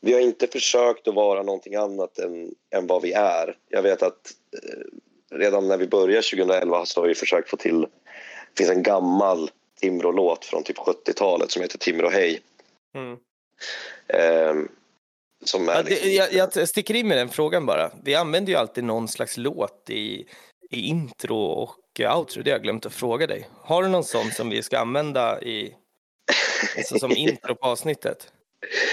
Vi 0.00 0.12
har 0.12 0.20
inte 0.20 0.46
försökt 0.46 1.08
att 1.08 1.14
vara 1.14 1.42
någonting 1.42 1.74
annat 1.74 2.18
än, 2.18 2.54
än 2.70 2.86
vad 2.86 3.02
vi 3.02 3.12
är. 3.12 3.56
Jag 3.68 3.82
vet 3.82 4.02
att 4.02 4.34
eh, 4.62 5.38
redan 5.38 5.68
när 5.68 5.76
vi 5.76 5.86
började 5.86 6.22
2011 6.22 6.86
så 6.86 7.00
har 7.00 7.08
vi 7.08 7.14
försökt 7.14 7.50
få 7.50 7.56
till... 7.56 7.80
Det 7.80 8.58
finns 8.58 8.70
en 8.70 8.82
gammal 8.82 9.50
Timrå-låt 9.80 10.44
från 10.44 10.62
typ 10.62 10.78
70-talet 10.78 11.50
som 11.50 11.62
heter 11.62 11.78
Timrå 11.78 12.08
hej. 12.08 12.40
Mm. 12.94 13.18
Eh, 14.06 14.64
som 15.44 15.68
är 15.68 15.74
Ja, 15.74 15.82
det, 15.82 15.90
liksom, 15.90 16.10
jag, 16.10 16.50
jag 16.54 16.68
sticker 16.68 16.94
in 16.94 17.08
med 17.08 17.18
den 17.18 17.28
frågan 17.28 17.66
bara. 17.66 17.90
Vi 18.04 18.14
använder 18.14 18.52
ju 18.52 18.58
alltid 18.58 18.84
någon 18.84 19.08
slags 19.08 19.36
låt 19.36 19.90
i, 19.90 20.26
i 20.70 20.80
intro 20.80 21.36
och 21.36 21.76
outro. 22.00 22.42
Det 22.42 22.50
har 22.50 22.54
jag 22.54 22.62
glömt 22.62 22.86
att 22.86 22.94
fråga 22.94 23.26
dig. 23.26 23.48
Har 23.62 23.82
du 23.82 23.88
någon 23.88 24.04
sån 24.04 24.30
som 24.30 24.50
vi 24.50 24.62
ska 24.62 24.78
använda 24.78 25.42
i, 25.42 25.74
alltså 26.76 26.98
som 26.98 27.12
intro 27.16 27.54
på 27.54 27.66
avsnittet? 27.66 28.32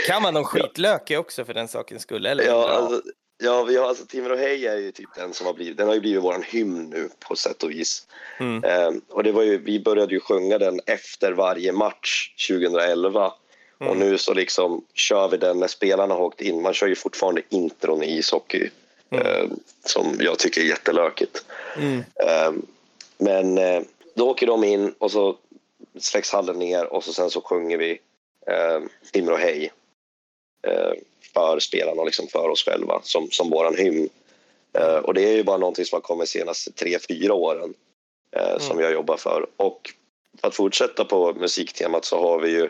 Kan 0.07 0.21
man 0.21 0.33
någon 0.33 0.43
skitlökig 0.43 1.19
också 1.19 1.45
för 1.45 1.53
den 1.53 1.67
sakens 1.67 2.01
skull? 2.03 2.25
Eller? 2.25 2.43
Ja, 2.43 2.69
alltså, 2.69 3.01
ja 3.43 3.63
vi 3.63 3.77
har, 3.77 3.87
alltså, 3.87 4.05
Timrå 4.05 4.35
Hej 4.35 4.67
är 4.67 4.77
ju 4.77 4.91
typ 4.91 5.09
den 5.15 5.33
som 5.33 5.45
har 5.45 5.53
blivit, 5.53 5.77
den 5.77 5.87
har 5.87 5.93
ju 5.93 5.99
blivit 6.01 6.23
våran 6.23 6.43
hymn 6.43 6.89
nu 6.89 7.09
på 7.19 7.35
sätt 7.35 7.63
och 7.63 7.71
vis. 7.71 8.07
Mm. 8.39 8.63
Eh, 8.63 8.91
och 9.09 9.23
det 9.23 9.31
var 9.31 9.43
ju, 9.43 9.57
vi 9.57 9.79
började 9.79 10.13
ju 10.13 10.19
sjunga 10.19 10.57
den 10.57 10.79
efter 10.85 11.31
varje 11.31 11.71
match 11.71 12.35
2011. 12.49 13.33
Och 13.77 13.85
Mm. 13.87 13.99
nu 13.99 14.17
så 14.17 14.33
liksom 14.33 14.85
kör 14.93 15.27
vi 15.27 15.37
den 15.37 15.59
när 15.59 15.67
spelarna 15.67 16.13
har 16.13 16.21
åkt 16.21 16.41
in. 16.41 16.61
Man 16.61 16.73
kör 16.73 16.87
ju 16.87 16.95
fortfarande 16.95 17.41
intron 17.49 18.03
i 18.03 18.17
ishockey. 18.17 18.69
Mm. 19.09 19.27
Eh, 19.27 19.49
som 19.85 20.17
jag 20.19 20.39
tycker 20.39 20.61
är 20.61 20.65
jättelökigt. 20.65 21.45
Mm. 21.77 22.03
Men 23.21 23.57
eh, 23.57 23.81
då 24.15 24.29
åker 24.29 24.47
de 24.47 24.63
in 24.63 24.95
och 24.97 25.11
så 25.11 25.37
släcks 25.99 26.31
hallen 26.31 26.59
ner 26.59 26.93
och 26.93 27.03
så 27.03 27.13
sen 27.13 27.29
så 27.29 27.41
sjunger 27.41 27.77
vi 27.77 27.91
eh, 28.47 28.79
Timrå 29.11 29.35
Hej. 29.35 29.71
Eh, 30.67 30.93
för 31.33 31.59
spelarna 31.59 32.01
och 32.01 32.05
liksom 32.05 32.27
för 32.27 32.49
oss 32.49 32.63
själva 32.63 32.99
som, 33.03 33.31
som 33.31 33.49
våran 33.49 33.75
hymn. 33.77 34.09
Eh, 34.73 34.95
och 34.95 35.13
det 35.13 35.23
är 35.23 35.35
ju 35.35 35.43
bara 35.43 35.57
någonting 35.57 35.85
som 35.85 35.95
har 35.95 36.01
kommit 36.01 36.27
de 36.33 36.39
senaste 36.39 36.71
tre, 36.71 36.97
fyra 37.07 37.33
åren 37.33 37.73
eh, 38.35 38.57
som 38.57 38.71
Mm. 38.71 38.83
jag 38.83 38.93
jobbar 38.93 39.17
för. 39.17 39.47
Och 39.57 39.93
för 40.41 40.47
att 40.47 40.55
fortsätta 40.55 41.05
på 41.05 41.33
musiktemat 41.33 42.05
så 42.05 42.19
har 42.21 42.39
vi 42.39 42.49
ju 42.49 42.69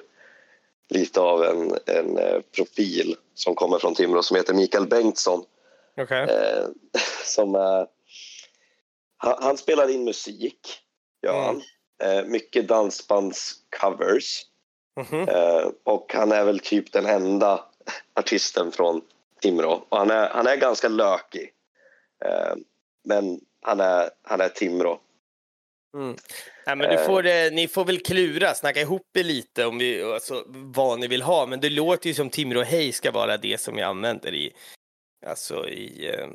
lite 0.90 1.22
av 1.22 1.44
en, 1.44 1.78
en 1.86 2.18
eh, 2.18 2.40
profil 2.56 3.16
som 3.34 3.56
kommer 3.56 3.80
från 3.80 3.96
Timrå 3.96 4.24
som 4.24 4.38
heter 4.38 4.54
Mikael 4.54 4.88
Bengtsson. 4.88 5.44
Okej. 5.98 6.24
Eh, 6.24 6.66
som 7.26 7.56
är, 7.56 7.88
han, 9.22 9.36
han 9.40 9.58
spelar 9.58 9.90
in 9.90 10.04
musik, 10.04 10.80
gör 11.26 11.34
Mm. 11.34 11.46
han. 11.46 11.62
Eh, 12.04 12.26
mycket 12.26 12.68
dansbandscovers. 12.68 14.42
Mhm. 15.00 15.30
Eh, 15.30 15.70
och 15.84 16.14
han 16.14 16.32
är 16.32 16.46
väl 16.46 16.60
typ 16.60 16.92
den 16.92 17.06
enda 17.06 17.66
artisten 18.14 18.72
från 18.72 19.02
Timrå. 19.42 19.86
Och 19.90 19.98
han 19.98 20.12
är, 20.12 20.30
han 20.30 20.48
är 20.48 20.56
ganska 20.56 20.88
lökig. 20.88 21.54
Eh, 22.26 22.56
men 23.04 23.40
han 23.62 23.80
är, 23.80 24.10
han 24.22 24.42
är 24.42 24.50
Timrå. 24.50 25.00
Mm. 25.98 26.16
Nej, 26.66 26.76
men 26.76 26.90
du 26.90 26.98
får, 26.98 27.26
eh, 27.26 27.52
ni 27.52 27.68
får 27.68 27.86
väl 27.86 28.00
klura, 28.00 28.54
snacka 28.54 28.82
ihop 28.82 29.18
er 29.18 29.24
lite 29.24 29.66
om 29.66 29.78
vi, 29.78 30.04
alltså, 30.04 30.44
vad 30.48 31.00
ni 31.00 31.08
vill 31.08 31.22
ha. 31.22 31.46
Men 31.46 31.60
det 31.60 31.70
låter 31.70 32.08
ju 32.08 32.14
som 32.14 32.30
Timrå 32.30 32.62
Hej 32.62 32.92
ska 32.92 33.12
vara 33.12 33.38
det 33.38 33.62
som 33.62 33.76
vi 33.76 33.82
använder 33.82 34.34
i, 34.34 34.54
alltså, 35.26 35.70
i, 35.70 36.10
eh, 36.16 36.28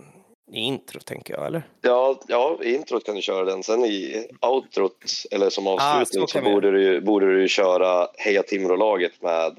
i 0.53 0.59
intro, 0.59 1.01
tänker 1.01 1.35
jag, 1.35 1.47
eller? 1.47 1.63
Ja, 1.81 2.21
ja, 2.29 2.59
i 2.63 2.75
introt 2.75 3.05
kan 3.07 3.15
du 3.15 3.23
köra 3.23 3.45
den. 3.45 3.63
Sen 3.63 3.85
i 3.85 4.27
outrot, 4.41 5.05
eller 5.31 5.51
som 5.51 5.67
avslutning, 5.67 6.23
Ah, 6.23 6.27
så 6.27 6.39
så, 6.39 6.45
borde, 6.45 6.71
du, 6.71 7.01
borde 7.01 7.41
du 7.41 7.49
köra 7.49 8.09
Heja 8.17 8.43
Timrå-laget 8.43 9.23
med 9.23 9.59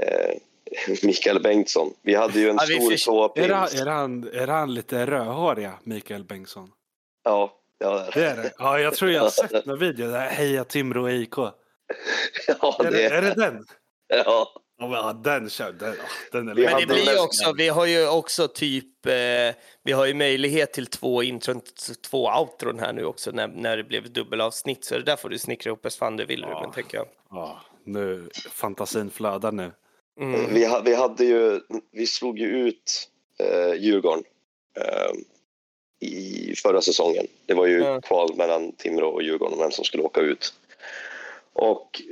eh, 0.00 0.34
Mikael 1.02 1.42
Bengtsson. 1.42 1.92
Vi 2.02 2.14
hade 2.14 2.40
ju 2.40 2.48
en 2.50 2.56
Ja, 2.56 2.66
stor 2.66 2.90
fick- 2.90 3.04
tåpins. 3.04 3.46
Är, 3.46 3.52
han, 3.54 3.68
är, 3.74 3.86
han, 3.86 4.28
är 4.32 4.46
han 4.46 4.74
lite 4.74 5.06
rödhåriga, 5.06 5.72
Mikael 5.82 6.24
Bengtsson? 6.24 6.70
Ja, 7.24 7.52
ja, 7.78 8.06
Det 8.14 8.24
är 8.26 8.36
det? 8.36 8.52
Ja, 8.58 8.78
jag 8.80 8.94
tror 8.94 9.10
jag 9.10 9.22
har 9.22 9.30
sett 9.30 9.66
någon 9.66 9.78
video. 9.78 10.10
Där, 10.10 10.26
Heja 10.26 10.64
Timrå 10.64 11.10
IK. 11.10 11.34
ja, 12.46 12.76
Är 12.84 12.90
det, 12.90 13.04
är 13.04 13.22
det, 13.22 13.28
det 13.28 13.34
den? 13.34 13.64
ja. 14.08 14.48
Ja, 14.90 15.12
den 15.24 15.50
kör 15.50 15.72
den, 15.72 15.94
den 16.32 16.48
är 16.48 16.54
Men 16.54 16.80
det 16.80 16.86
blir 16.86 17.22
också, 17.24 17.52
vi 17.52 17.68
har 17.68 17.86
ju 17.86 18.08
också 18.08 18.48
typ, 18.48 19.06
eh, 19.06 19.12
vi 19.82 19.92
har 19.92 20.06
ju 20.06 20.14
möjlighet 20.14 20.72
till 20.72 20.86
två 20.86 21.22
intron, 21.22 21.60
två 22.10 22.28
outron 22.40 22.78
här 22.78 22.92
nu 22.92 23.04
också 23.04 23.30
när, 23.30 23.48
när 23.48 23.76
det 23.76 23.84
blev 23.84 24.12
dubbelavsnitt. 24.12 24.84
Så 24.84 24.94
det 24.94 25.02
där 25.02 25.16
får 25.16 25.28
du 25.28 25.38
snickra 25.38 25.68
ihop 25.68 25.86
as 25.86 25.96
fan 25.96 26.16
du 26.16 26.24
vill, 26.24 26.40
Ja. 26.40 26.48
Ruben, 26.58 26.72
tänker 26.72 26.96
jag. 26.98 27.06
Ja, 27.30 27.60
nu, 27.84 28.28
fantasin 28.50 29.10
flödar 29.10 29.52
nu. 29.52 29.72
Mm. 30.20 30.54
Vi, 30.54 30.64
ha- 30.64 30.80
vi 30.84 30.94
hade 30.94 31.24
ju, 31.24 31.60
vi 31.92 32.06
slog 32.06 32.38
ju 32.38 32.46
ut 32.46 33.08
eh, 33.38 33.74
Djurgården 33.74 34.24
eh, 34.76 35.12
i 36.08 36.54
förra 36.62 36.80
säsongen. 36.80 37.26
Det 37.46 37.54
var 37.54 37.66
ju 37.66 37.78
Ja. 37.78 38.00
kval 38.00 38.36
mellan 38.36 38.72
Timrå 38.72 39.08
och 39.08 39.22
Djurgården 39.22 39.52
om 39.54 39.58
vem 39.60 39.70
som 39.70 39.84
skulle 39.84 40.02
åka 40.02 40.20
ut. 40.20 40.54
Och 41.52 42.02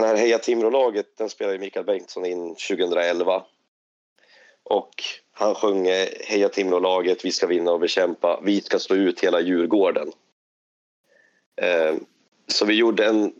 den 0.00 0.08
här 0.08 0.16
Heja 0.16 0.38
Timrå-laget, 0.38 1.06
den 1.16 1.30
spelade 1.30 1.58
Mikael 1.58 1.84
Bengtsson 1.84 2.26
in 2.26 2.54
2011. 2.54 3.42
Och 4.62 4.90
han 5.32 5.54
sjöng 5.54 5.86
Heja 6.24 6.48
Timrå-laget, 6.48 7.24
vi 7.24 7.32
ska 7.32 7.46
vinna 7.46 7.72
och 7.72 7.80
bekämpa, 7.80 8.40
vi 8.42 8.60
ska 8.60 8.78
slå 8.78 8.96
ut 8.96 9.20
hela 9.20 9.40
Djurgården. 9.40 10.12
Eh, 11.60 11.94
så 12.46 12.64
vi 12.64 12.74
gjorde 12.74 13.06
en 13.06 13.32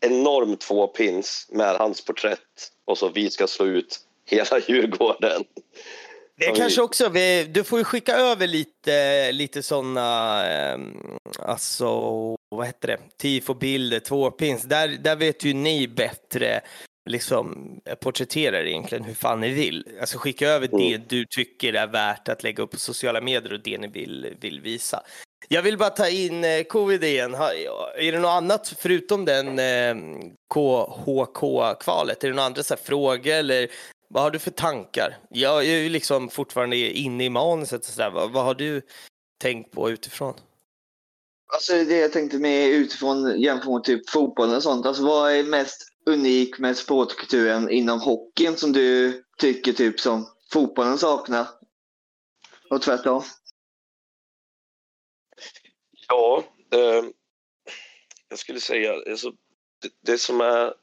enorm 0.00 0.56
tvåpins 0.56 1.48
med 1.52 1.76
hans 1.76 2.04
porträtt 2.04 2.70
och 2.84 2.98
så 2.98 3.08
vi 3.08 3.30
ska 3.30 3.46
slå 3.46 3.66
ut 3.66 4.00
hela 4.24 4.58
Djurgården. 4.58 5.44
Det 6.36 6.44
är 6.44 6.54
kanske 6.54 6.82
också, 6.82 7.08
vi, 7.08 7.44
du 7.44 7.64
får 7.64 7.78
ju 7.78 7.84
skicka 7.84 8.16
över 8.16 8.46
lite, 8.46 9.32
lite 9.32 9.62
sådana, 9.62 10.40
eh, 10.52 10.78
alltså, 11.38 11.96
vad 12.54 12.66
heter 12.66 12.88
det, 12.88 12.98
tifo-bilder, 13.16 14.00
tvåpins. 14.00 14.62
Där, 14.62 14.88
där 14.88 15.16
vet 15.16 15.44
ju 15.44 15.54
ni 15.54 15.88
bättre, 15.88 16.60
liksom, 17.10 17.78
porträtterar 18.00 18.64
egentligen 18.66 19.04
hur 19.04 19.14
fan 19.14 19.40
ni 19.40 19.48
vill. 19.50 19.88
Alltså 20.00 20.18
skicka 20.18 20.48
över 20.48 20.68
Mm. 20.68 20.78
det 20.80 21.08
du 21.08 21.24
tycker 21.30 21.72
är 21.74 21.86
värt 21.86 22.28
att 22.28 22.42
lägga 22.42 22.62
upp 22.62 22.70
på 22.70 22.78
sociala 22.78 23.20
medier 23.20 23.52
och 23.52 23.60
det 23.62 23.78
ni 23.78 23.86
vill, 23.88 24.34
vill 24.40 24.60
visa. 24.60 25.02
Jag 25.48 25.62
vill 25.62 25.78
bara 25.78 25.90
ta 25.90 26.08
in 26.08 26.44
eh, 26.44 26.62
covid 26.62 27.04
igen. 27.04 27.34
Har- 27.34 27.52
Är 27.98 28.12
det 28.12 28.18
något 28.18 28.28
annat 28.28 28.74
förutom 28.78 29.24
den 29.24 29.58
eh, 29.58 29.94
KHK-kvalet? 30.54 32.24
Är 32.24 32.28
det 32.28 32.34
några 32.34 32.46
andra 32.46 32.62
så 32.62 32.74
här, 32.74 32.82
frågor 32.82 33.32
eller 33.32 33.68
vad 34.08 34.22
har 34.22 34.30
du 34.30 34.38
för 34.38 34.50
tankar? 34.50 35.16
Jag 35.30 35.58
är 35.66 35.76
ju 35.78 35.88
liksom 35.88 36.28
fortfarande 36.28 36.76
inne 36.76 37.24
i 37.24 37.28
manuset 37.30 37.80
och 37.80 37.86
sådär. 37.92 38.10
Vad, 38.10 38.30
vad 38.32 38.44
har 38.44 38.54
du 38.54 38.82
tänkt 39.42 39.72
på 39.72 39.90
utifrån? 39.90 40.34
Alltså 41.54 41.84
det 41.84 41.96
jag 41.96 42.12
tänkte 42.12 42.38
med 42.38 42.68
utifrån 42.68 43.40
jämfört 43.40 43.72
med 43.72 43.84
typ 43.84 44.10
fotbollen 44.10 44.56
och 44.56 44.62
sånt. 44.62 44.86
Alltså 44.86 45.04
vad 45.04 45.32
är 45.32 45.44
mest 45.44 45.82
unik 46.06 46.58
med 46.58 46.76
sportkulturen 46.76 47.70
inom 47.70 48.00
hockeyn 48.00 48.56
som 48.56 48.72
du 48.72 49.22
tycker 49.38 49.72
typ 49.72 50.00
som 50.00 50.26
fotbollen 50.52 50.98
saknar? 50.98 51.46
Och 52.70 52.82
tvärtom. 52.82 53.22
Ja, 56.08 56.44
eh, 56.72 57.04
jag 58.28 58.38
skulle 58.38 58.60
säga 58.60 58.92
alltså, 58.92 59.32
det, 59.82 60.12
det 60.12 60.18
som 60.18 60.40
är 60.40 60.74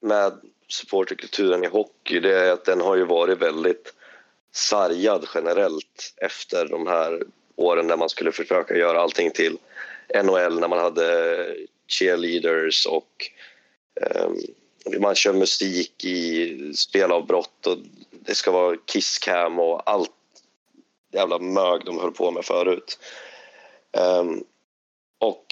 med 0.00 0.40
supporterkulturen 0.68 1.64
i 1.64 1.68
hockey 1.68 2.20
det 2.20 2.38
är 2.38 2.52
att 2.52 2.64
den 2.64 2.80
har 2.80 2.96
ju 2.96 3.04
varit 3.04 3.38
väldigt 3.38 3.94
sargad 4.52 5.28
generellt 5.34 6.14
efter 6.16 6.68
de 6.68 6.86
här 6.86 7.22
åren 7.56 7.86
när 7.86 7.96
man 7.96 8.08
skulle 8.08 8.32
försöka 8.32 8.76
göra 8.76 9.00
allting 9.00 9.30
till 9.30 9.58
NHL 10.24 10.60
när 10.60 10.68
man 10.68 10.78
hade 10.78 11.56
cheerleaders 11.86 12.86
och 12.86 13.30
eh, 14.00 14.30
man 15.00 15.14
kör 15.14 15.32
musik 15.32 16.04
i 16.04 16.72
spelavbrott 16.74 17.66
och 17.66 17.78
det 18.10 18.34
ska 18.34 18.50
vara 18.50 18.76
kisscam 18.86 19.58
och 19.58 19.90
allt 19.90 20.10
jävla 21.12 21.38
mög 21.38 21.82
de 21.84 21.98
höll 21.98 22.12
på 22.12 22.30
med 22.30 22.44
förut. 22.44 22.98
Ehm, 23.92 24.44
och 25.18 25.46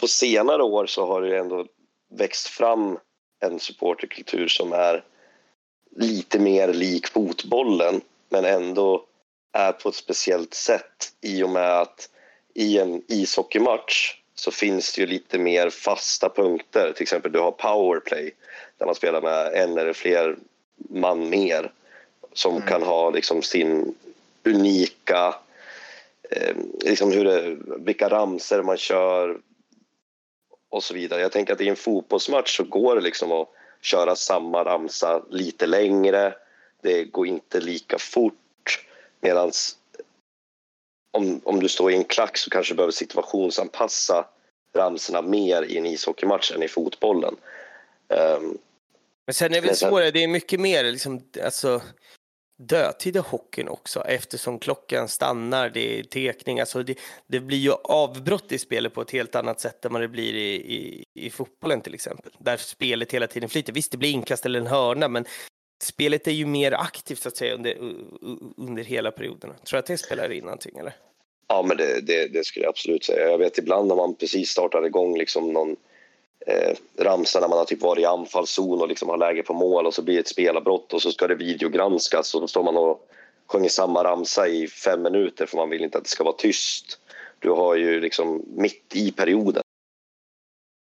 på 0.00 0.08
senare 0.08 0.62
år 0.62 0.86
så 0.86 1.06
har 1.06 1.22
det 1.22 1.38
ändå 1.38 1.66
växt 2.10 2.46
fram 2.46 2.98
en 3.40 3.60
supporterkultur 3.60 4.48
som 4.48 4.72
är 4.72 5.04
lite 5.96 6.38
mer 6.38 6.72
lik 6.72 7.06
fotbollen 7.06 8.00
men 8.28 8.44
ändå 8.44 9.04
är 9.52 9.72
på 9.72 9.88
ett 9.88 9.94
speciellt 9.94 10.54
sätt 10.54 11.12
i 11.20 11.42
och 11.42 11.50
med 11.50 11.80
att 11.80 12.08
i 12.54 12.78
en 12.78 13.02
ishockeymatch 13.08 14.14
så 14.34 14.50
finns 14.50 14.94
det 14.94 15.00
ju 15.00 15.06
lite 15.06 15.38
mer 15.38 15.70
fasta 15.70 16.28
punkter. 16.28 16.92
Till 16.92 17.02
exempel 17.02 17.32
du 17.32 17.38
har 17.38 17.50
powerplay 17.50 18.34
där 18.78 18.86
man 18.86 18.94
spelar 18.94 19.22
med 19.22 19.54
en 19.54 19.78
eller 19.78 19.92
fler 19.92 20.36
man 20.90 21.30
mer 21.30 21.72
som 22.32 22.56
mm. 22.56 22.68
kan 22.68 22.82
ha 22.82 23.10
liksom 23.10 23.42
sin 23.42 23.94
unika 24.44 25.34
eh, 26.30 26.56
liksom 26.84 27.12
hur 27.12 27.24
det, 27.24 27.56
vilka 27.78 28.08
ramser 28.08 28.62
man 28.62 28.76
kör 28.76 29.38
och 30.70 30.84
så 30.84 30.94
vidare. 30.94 31.20
Jag 31.20 31.32
tänker 31.32 31.52
att 31.52 31.60
i 31.60 31.68
en 31.68 31.76
fotbollsmatch 31.76 32.56
så 32.56 32.64
går 32.64 32.96
det 32.96 33.00
liksom 33.00 33.32
att 33.32 33.48
köra 33.80 34.16
samma 34.16 34.64
ramsa 34.64 35.22
lite 35.30 35.66
längre. 35.66 36.34
Det 36.82 37.04
går 37.04 37.26
inte 37.26 37.60
lika 37.60 37.98
fort. 37.98 38.34
Medan 39.20 39.52
om, 41.12 41.40
om 41.44 41.60
du 41.60 41.68
står 41.68 41.92
i 41.92 41.96
en 41.96 42.04
klack 42.04 42.36
så 42.36 42.50
kanske 42.50 42.72
du 42.72 42.76
behöver 42.76 42.92
situationsanpassa 42.92 44.26
ramsorna 44.76 45.22
mer 45.22 45.62
i 45.62 45.78
en 45.78 45.86
ishockeymatch 45.86 46.52
än 46.52 46.62
i 46.62 46.68
fotbollen. 46.68 47.36
Um, 48.08 48.58
men 49.26 49.34
sen 49.34 49.54
är 49.54 49.60
det 49.60 49.66
väl 49.66 49.76
svårare, 49.76 50.10
det 50.10 50.24
är 50.24 50.28
mycket 50.28 50.60
mer 50.60 50.84
liksom, 50.84 51.22
alltså, 51.44 51.82
dödtid 52.58 53.16
i 53.16 53.18
hockeyn 53.18 53.68
också 53.68 54.00
eftersom 54.00 54.58
klockan 54.58 55.08
stannar, 55.08 55.70
det 55.70 55.98
är 55.98 56.02
tekning, 56.02 56.60
alltså 56.60 56.82
det, 56.82 56.98
det, 57.26 57.40
blir 57.40 57.58
ju 57.58 57.72
avbrott 57.72 58.52
i 58.52 58.58
spelet 58.58 58.94
på 58.94 59.02
ett 59.02 59.10
helt 59.10 59.34
annat 59.34 59.60
sätt 59.60 59.84
än 59.84 59.92
vad 59.92 60.02
det 60.02 60.08
blir 60.08 60.34
i, 60.34 60.54
i, 60.54 61.04
i 61.14 61.30
fotbollen 61.30 61.80
till 61.80 61.94
exempel. 61.94 62.32
Där 62.38 62.56
spelet 62.56 63.12
hela 63.12 63.26
tiden 63.26 63.48
flyter. 63.48 63.72
Visst, 63.72 63.92
det 63.92 63.98
blir 63.98 64.10
inkast 64.10 64.46
eller 64.46 64.60
en 64.60 64.66
hörna, 64.66 65.08
men 65.08 65.24
spelet 65.82 66.26
är 66.26 66.32
ju 66.32 66.46
mer 66.46 66.72
aktivt 66.72 67.22
så 67.22 67.28
att 67.28 67.36
säga 67.36 67.54
under, 67.54 67.76
under 68.56 68.84
hela 68.84 69.10
perioden. 69.10 69.50
Tror 69.50 69.76
du 69.76 69.78
att 69.78 69.86
det 69.86 69.98
spelar 69.98 70.32
in 70.32 70.44
någonting 70.44 70.78
eller? 70.78 70.92
Ja, 71.48 71.62
men 71.62 71.76
det, 71.76 72.00
det, 72.00 72.26
det, 72.26 72.44
skulle 72.44 72.64
jag 72.64 72.70
absolut 72.70 73.04
säga. 73.04 73.28
Jag 73.28 73.38
vet 73.38 73.58
ibland 73.58 73.88
när 73.88 73.96
man 73.96 74.14
precis 74.14 74.50
startar 74.50 74.86
igång 74.86 75.18
liksom 75.18 75.52
någon 75.52 75.76
eh, 76.46 76.76
ramsa 76.98 77.40
när 77.40 77.48
man 77.48 77.58
har 77.58 77.64
typ 77.64 77.82
varit 77.82 78.02
i 78.02 78.04
anfallszon 78.04 78.80
och 78.80 78.88
liksom 78.88 79.08
har 79.08 79.16
läge 79.16 79.42
på 79.42 79.54
mål 79.54 79.86
och 79.86 79.94
så 79.94 80.02
blir 80.02 80.14
det 80.14 80.20
ett 80.20 80.28
spelavbrott 80.28 80.92
och 80.92 81.02
så 81.02 81.12
ska 81.12 81.26
det 81.26 81.34
videogranskas 81.34 82.34
och 82.34 82.40
då 82.40 82.46
står 82.46 82.62
man 82.62 82.76
och 82.76 83.08
sjunger 83.46 83.68
samma 83.68 84.04
ramsa 84.04 84.48
i 84.48 84.68
fem 84.68 85.02
minuter 85.02 85.46
för 85.46 85.56
man 85.56 85.70
vill 85.70 85.84
inte 85.84 85.98
att 85.98 86.04
det 86.04 86.10
ska 86.10 86.24
vara 86.24 86.36
tyst. 86.36 86.98
Du 87.38 87.50
har 87.50 87.74
ju 87.74 88.00
liksom 88.00 88.44
mitt 88.46 88.92
i 88.94 89.12
perioden 89.12 89.62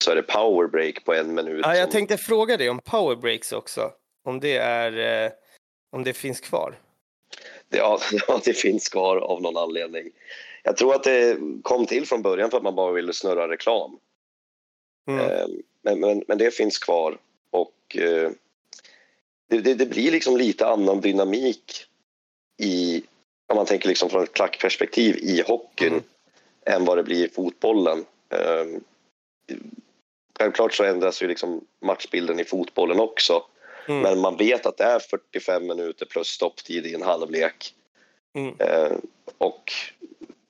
så 0.04 0.12
är 0.12 0.16
det 0.16 0.24
powerbreak 0.24 1.06
på 1.06 1.14
en 1.14 1.34
minut. 1.34 1.62
Ja, 1.64 1.76
jag 1.76 1.92
tänkte 1.92 2.18
fråga 2.18 2.58
dig 2.58 2.70
om 2.70 2.80
powerbreaks 2.80 3.52
också. 3.52 3.92
Om 4.28 4.40
det, 4.40 4.58
är, 4.58 5.26
eh, 5.26 5.32
om 5.90 6.04
det 6.04 6.14
finns 6.14 6.40
kvar? 6.40 6.76
Ja, 7.70 8.00
det 8.46 8.54
finns 8.54 8.90
kvar 8.90 9.18
av 9.18 9.42
någon 9.42 9.58
anledning. 9.58 10.12
Jag 10.64 10.78
tror 10.78 10.96
att 10.96 11.04
det 11.04 11.38
kom 11.62 11.86
till 11.86 12.06
från 12.06 12.22
början 12.22 12.50
för 12.50 12.58
att 12.58 12.64
man 12.64 12.76
bara 12.76 12.92
ville 12.92 13.14
snurra 13.14 13.50
reklam. 13.50 14.00
Mm. 15.08 15.26
Eh, 15.26 15.48
men, 15.82 16.00
men, 16.00 16.24
men, 16.28 16.38
det 16.38 16.52
finns 16.52 16.78
kvar 16.78 17.18
och 17.50 17.98
eh, 17.98 18.32
det, 19.50 19.62
det, 19.62 19.74
det, 19.74 19.86
blir 19.86 20.12
liksom 20.12 20.38
lite 20.38 20.68
annan 20.68 21.02
dynamik 21.02 21.86
i, 22.58 23.04
om 23.48 23.56
man 23.56 23.66
tänker 23.66 23.88
liksom 23.88 24.10
från 24.10 24.24
ett 24.24 24.34
klackperspektiv 24.34 25.16
i 25.16 25.42
hockeyn 25.42 25.94
mm. 25.94 26.04
än 26.66 26.86
vad 26.86 26.98
det 26.98 27.04
blir 27.04 27.26
i 27.26 27.30
fotbollen. 27.30 28.06
Eh, 28.30 28.82
självklart 30.40 30.74
så 30.74 30.84
ändras 30.84 31.22
ju 31.22 31.28
liksom 31.28 31.66
matchbilden 31.82 32.40
i 32.40 32.44
fotbollen 32.44 33.00
också 33.00 33.44
Mm. 33.88 34.02
Men 34.02 34.20
man 34.20 34.38
vet 34.38 34.66
att 34.66 34.78
det 34.78 34.84
är 34.84 35.00
45 35.00 35.68
minuter 35.68 36.06
plus 36.06 36.28
stopptid 36.28 36.86
i 36.86 36.94
en 36.96 37.02
halvlek. 37.02 37.74
Mm. 38.36 38.56
Eh, 38.60 38.98
och 39.38 39.74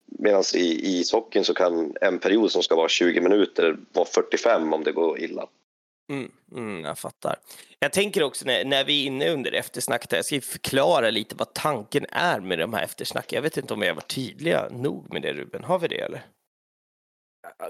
medan 0.06 0.44
i, 0.56 0.60
i 0.60 1.00
ishockeyn 1.00 1.44
så 1.44 1.54
kan 1.54 1.94
en 2.02 2.20
period 2.20 2.52
som 2.52 2.64
ska 2.64 2.76
vara 2.76 2.90
20 2.90 3.22
minuter 3.22 3.78
vara 3.94 4.06
45 4.06 4.74
om 4.74 4.84
det 4.84 4.92
går 4.92 5.20
illa. 5.20 5.48
Mm, 6.10 6.32
mm, 6.52 6.86
jag 6.86 7.00
fattar. 7.00 7.36
Jag 7.80 7.94
tänker 7.94 8.24
också 8.24 8.46
när, 8.46 8.66
när 8.66 8.84
vi 8.84 9.04
är 9.04 9.08
inne 9.08 9.30
under 9.30 9.52
eftersnacket, 9.52 10.12
jag 10.12 10.26
ska 10.26 10.42
förklara 10.42 11.10
lite 11.10 11.36
vad 11.36 11.54
tanken 11.54 12.06
är 12.12 12.40
med 12.40 12.60
de 12.60 12.74
här 12.74 12.84
eftersnacken. 12.84 13.36
Jag 13.36 13.42
vet 13.42 13.58
inte 13.58 13.74
om 13.74 13.82
har 13.82 13.94
varit 13.94 14.16
tydliga 14.16 14.70
nog 14.72 15.14
med 15.14 15.22
det 15.22 15.34
Ruben, 15.34 15.64
har 15.64 15.80
vi 15.80 15.88
det 15.88 16.00
eller? 16.00 16.22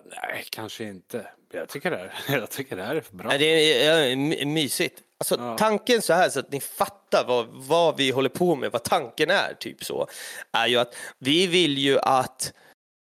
Nej, 0.05 0.45
kanske 0.49 0.83
inte. 0.83 1.27
Jag 1.51 1.69
tycker 1.69 1.91
det, 1.91 1.97
är, 1.97 2.13
jag 2.39 2.49
tycker 2.49 2.75
det 2.75 2.83
här 2.83 2.95
är 2.95 3.03
bra. 3.11 3.29
Nej, 3.29 3.37
det 3.37 3.83
är 3.85 4.45
mysigt. 4.45 5.01
Alltså, 5.19 5.35
ja. 5.39 5.57
Tanken 5.57 6.01
så 6.01 6.13
här, 6.13 6.29
så 6.29 6.39
att 6.39 6.51
ni 6.51 6.59
fattar 6.59 7.25
vad, 7.27 7.47
vad 7.47 7.97
vi 7.97 8.11
håller 8.11 8.29
på 8.29 8.55
med, 8.55 8.71
vad 8.71 8.83
tanken 8.83 9.29
är, 9.29 9.53
typ 9.53 9.83
så, 9.83 10.07
är 10.51 10.67
ju 10.67 10.77
att 10.77 10.95
vi 11.19 11.47
vill 11.47 11.77
ju 11.77 11.99
att, 11.99 12.53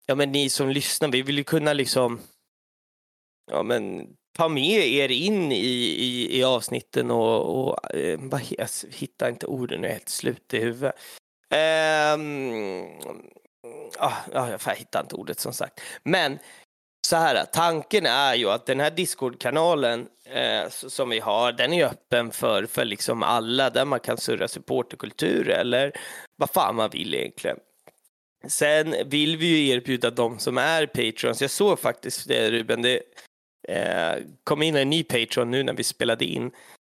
ja 0.07 0.15
men 0.15 0.33
ni 0.33 0.51
som 0.51 0.69
lyssnar, 0.69 1.09
vi 1.09 1.23
vill 1.23 1.39
ju 1.39 1.45
kunna 1.45 1.73
liksom, 1.73 2.21
ja 3.51 3.63
men 3.63 4.07
ta 4.37 4.49
med 4.49 4.87
er 4.87 5.11
in 5.11 5.53
i, 5.53 5.57
i, 5.57 6.39
i 6.39 6.45
avsnitten 6.45 7.11
och, 7.11 7.69
och 7.69 7.95
eh, 7.95 8.21
jag 8.33 8.69
hittar 8.91 9.29
inte 9.29 9.47
orden, 9.47 9.81
nu 9.81 9.87
är 9.87 9.93
helt 9.93 10.09
slut 10.09 10.55
i 10.55 10.59
huvudet. 10.59 10.95
Um, 11.51 12.89
ah, 13.99 14.13
jag 14.33 14.75
hittar 14.77 15.01
inte 15.01 15.15
ordet 15.15 15.41
som 15.41 15.53
sagt. 15.53 15.81
Men 16.03 16.39
så 17.07 17.17
här, 17.17 17.45
tanken 17.45 18.07
är 18.07 18.35
ju 18.35 18.51
att 18.51 18.67
den 18.67 18.81
här 18.81 18.91
Discord-kanalen 18.91 20.09
eh, 20.25 20.69
som 20.69 21.11
vi 21.11 21.19
har, 21.19 21.53
den 21.53 21.73
är 21.73 21.85
öppen 21.85 22.31
för, 22.31 22.67
för 22.67 22.85
liksom 22.85 23.23
alla 23.23 23.71
där 23.71 23.85
man 23.85 24.01
kan 24.01 24.17
surra 24.17 24.49
supporterkultur 24.49 25.49
eller 25.49 25.93
vad 26.37 26.51
fan 26.51 26.77
man 26.77 26.91
vill 26.91 27.15
egentligen. 27.15 27.57
Sen 28.49 28.95
vill 29.07 29.37
vi 29.37 29.47
ju 29.47 29.69
erbjuda 29.69 30.11
de 30.11 30.39
som 30.39 30.59
är 30.59 30.87
patrons, 30.87 31.41
jag 31.41 31.51
såg 31.51 31.79
faktiskt 31.79 32.29
det 32.29 32.51
Ruben, 32.51 32.83
det 32.83 33.01
eh, 33.69 34.23
kom 34.45 34.63
in 34.63 34.77
en 34.77 34.91
ny 34.91 35.05
patron 35.05 35.51
nu 35.51 35.63
när 35.63 35.75
vi 35.75 35.85
spelade 35.85 36.25
in, 36.25 36.51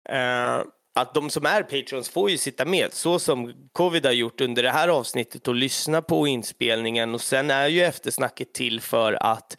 eh, 0.09 0.61
att 0.95 1.13
de 1.13 1.29
som 1.29 1.45
är 1.45 1.63
patrons 1.63 2.09
får 2.09 2.29
ju 2.29 2.37
sitta 2.37 2.65
med, 2.65 2.93
så 2.93 3.19
som 3.19 3.53
covid 3.71 4.05
har 4.05 4.13
gjort 4.13 4.41
under 4.41 4.63
det 4.63 4.71
här 4.71 4.87
avsnittet 4.87 5.47
och 5.47 5.55
lyssna 5.55 6.01
på 6.01 6.27
inspelningen. 6.27 7.13
Och 7.13 7.21
sen 7.21 7.51
är 7.51 7.67
ju 7.67 7.83
eftersnacket 7.83 8.53
till 8.53 8.81
för 8.81 9.13
att 9.23 9.57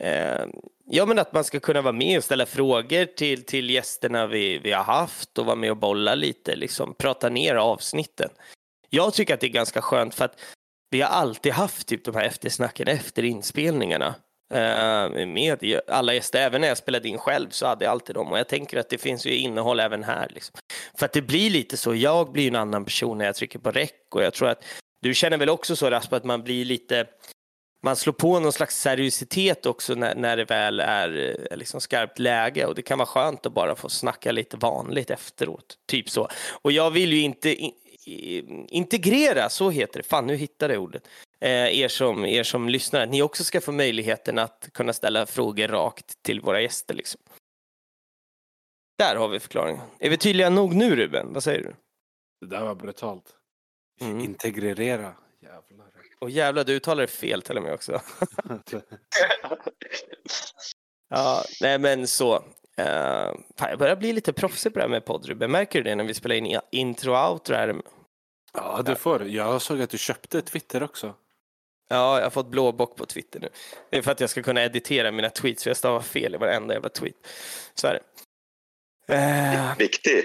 Eh, 0.00 0.46
ja, 0.86 1.06
men 1.06 1.18
att 1.18 1.32
man 1.32 1.44
ska 1.44 1.60
kunna 1.60 1.82
vara 1.82 1.92
med 1.92 2.18
och 2.18 2.24
ställa 2.24 2.46
frågor 2.46 3.04
till, 3.04 3.44
till 3.44 3.70
gästerna 3.70 4.26
vi, 4.26 4.58
vi 4.58 4.72
har 4.72 4.84
haft 4.84 5.38
och 5.38 5.46
vara 5.46 5.56
med 5.56 5.70
och 5.70 5.76
bolla 5.76 6.14
lite, 6.14 6.56
liksom 6.56 6.94
prata 6.94 7.28
ner 7.28 7.54
avsnitten. 7.54 8.30
Jag 8.90 9.14
tycker 9.14 9.34
att 9.34 9.40
det 9.40 9.46
är 9.46 9.50
ganska 9.50 9.82
skönt 9.82 10.14
för 10.14 10.24
att 10.24 10.40
vi 10.90 11.00
har 11.00 11.08
alltid 11.08 11.52
haft 11.52 11.88
typ 11.88 12.04
de 12.04 12.14
här 12.14 12.24
eftersnacken 12.24 12.88
efter 12.88 13.24
inspelningarna. 13.24 14.14
eh, 14.54 15.26
med 15.26 15.80
alla 15.88 16.14
gäster, 16.14 16.38
även 16.40 16.60
när 16.60 16.68
jag 16.68 16.78
spelade 16.78 17.08
in 17.08 17.18
själv 17.18 17.50
så 17.50 17.66
hade 17.66 17.84
jag 17.84 17.92
alltid 17.92 18.14
dem 18.14 18.32
och 18.32 18.38
jag 18.38 18.48
tänker 18.48 18.78
att 18.78 18.88
det 18.90 18.98
finns 18.98 19.26
ju 19.26 19.36
innehåll 19.36 19.80
även 19.80 20.04
här. 20.04 20.28
Liksom. 20.34 20.56
För 20.98 21.06
att 21.06 21.12
det 21.12 21.22
blir 21.22 21.50
lite 21.50 21.76
så, 21.76 21.94
jag 21.94 22.32
blir 22.32 22.48
en 22.48 22.56
annan 22.56 22.84
person 22.84 23.18
när 23.18 23.24
jag 23.24 23.34
trycker 23.34 23.58
på 23.58 23.70
räck 23.70 24.14
och 24.14 24.22
jag 24.22 24.34
tror 24.34 24.48
att 24.48 24.64
du 25.02 25.14
känner 25.14 25.38
väl 25.38 25.50
också 25.50 25.76
så 25.76 25.90
Rasp 25.90 26.12
att 26.12 26.24
man 26.24 26.42
blir 26.42 26.64
lite 26.64 27.06
man 27.84 27.96
slår 27.96 28.12
på 28.12 28.40
någon 28.40 28.52
slags 28.52 28.80
seriositet 28.80 29.66
också 29.66 29.94
när, 29.94 30.14
när 30.14 30.36
det 30.36 30.44
väl 30.44 30.80
är, 30.80 31.36
eh, 31.50 31.56
liksom 31.56 31.80
skarpt 31.80 32.18
läge 32.18 32.66
och 32.66 32.74
det 32.74 32.82
kan 32.82 32.98
vara 32.98 33.06
skönt 33.06 33.46
att 33.46 33.52
bara 33.52 33.76
få 33.76 33.88
snacka 33.88 34.32
lite 34.32 34.56
vanligt 34.56 35.10
efteråt. 35.10 35.78
Typ 35.86 36.10
så. 36.10 36.28
Och 36.62 36.72
jag 36.72 36.90
vill 36.90 37.12
ju 37.12 37.20
inte 37.20 37.54
in, 37.54 37.72
integrera, 38.68 39.48
så 39.48 39.70
heter 39.70 39.98
det, 40.00 40.08
fan 40.08 40.26
nu 40.26 40.36
hittade 40.36 40.74
jag 40.74 40.82
ordet, 40.82 41.08
eh, 41.40 41.80
er, 41.80 41.88
som, 41.88 42.24
er 42.24 42.42
som 42.42 42.68
lyssnar, 42.68 43.00
att 43.00 43.10
ni 43.10 43.22
också 43.22 43.44
ska 43.44 43.60
få 43.60 43.72
möjligheten 43.72 44.38
att 44.38 44.68
kunna 44.72 44.92
ställa 44.92 45.26
frågor 45.26 45.68
rakt 45.68 46.22
till 46.22 46.40
våra 46.40 46.60
gäster. 46.60 46.94
Liksom. 46.94 47.20
Där 48.98 49.16
har 49.16 49.28
vi 49.28 49.40
förklaringen. 49.40 49.82
Är 49.98 50.10
vi 50.10 50.16
tydliga 50.16 50.50
nog 50.50 50.74
nu 50.74 50.96
Ruben? 50.96 51.32
Vad 51.32 51.42
säger 51.42 51.62
du? 51.62 51.74
Det 52.40 52.56
där 52.56 52.64
var 52.64 52.74
brutalt. 52.74 53.36
Mm. 54.00 54.20
Integrera. 54.20 55.14
Jävlar. 55.42 55.93
Och 56.24 56.30
jävlar, 56.30 56.64
du 56.64 56.72
uttalar 56.72 57.02
det 57.02 57.06
fel 57.06 57.42
till 57.42 57.56
och 57.56 57.62
med 57.62 57.74
också. 57.74 58.00
ja, 61.10 61.44
nej 61.60 61.78
men 61.78 62.06
så. 62.06 62.34
Uh, 62.80 63.34
fan, 63.58 63.70
jag 63.70 63.78
börjar 63.78 63.96
bli 63.96 64.12
lite 64.12 64.32
proffsig 64.32 64.72
på 64.72 64.78
det 64.78 64.82
här 64.82 64.90
med 64.90 65.04
podd. 65.04 65.50
Märker 65.50 65.82
du 65.82 65.90
det 65.90 65.96
när 65.96 66.04
vi 66.04 66.14
spelar 66.14 66.36
in 66.36 66.60
intro 66.72 67.12
och 67.12 67.32
outro 67.32 67.54
här? 67.54 67.82
Ja, 68.54 68.82
du 68.86 68.94
får. 68.94 69.28
Jag 69.28 69.62
såg 69.62 69.82
att 69.82 69.90
du 69.90 69.98
köpte 69.98 70.42
Twitter 70.42 70.82
också. 70.82 71.14
Ja, 71.88 72.16
jag 72.16 72.26
har 72.26 72.30
fått 72.30 72.50
blå 72.50 72.72
bock 72.72 72.96
på 72.96 73.06
Twitter 73.06 73.40
nu. 73.40 73.48
Det 73.90 73.96
är 73.96 74.02
för 74.02 74.12
att 74.12 74.20
jag 74.20 74.30
ska 74.30 74.42
kunna 74.42 74.64
editera 74.64 75.12
mina 75.12 75.30
tweets, 75.30 75.62
för 75.62 75.70
jag 75.70 75.76
stavar 75.76 76.00
fel 76.00 76.34
i 76.34 76.38
varenda 76.38 76.74
jävla 76.74 76.88
tweet. 76.88 77.16
Så 77.74 77.86
är 77.86 77.92
det. 77.92 78.02
Uh, 79.14 79.78
Viktig. 79.78 80.24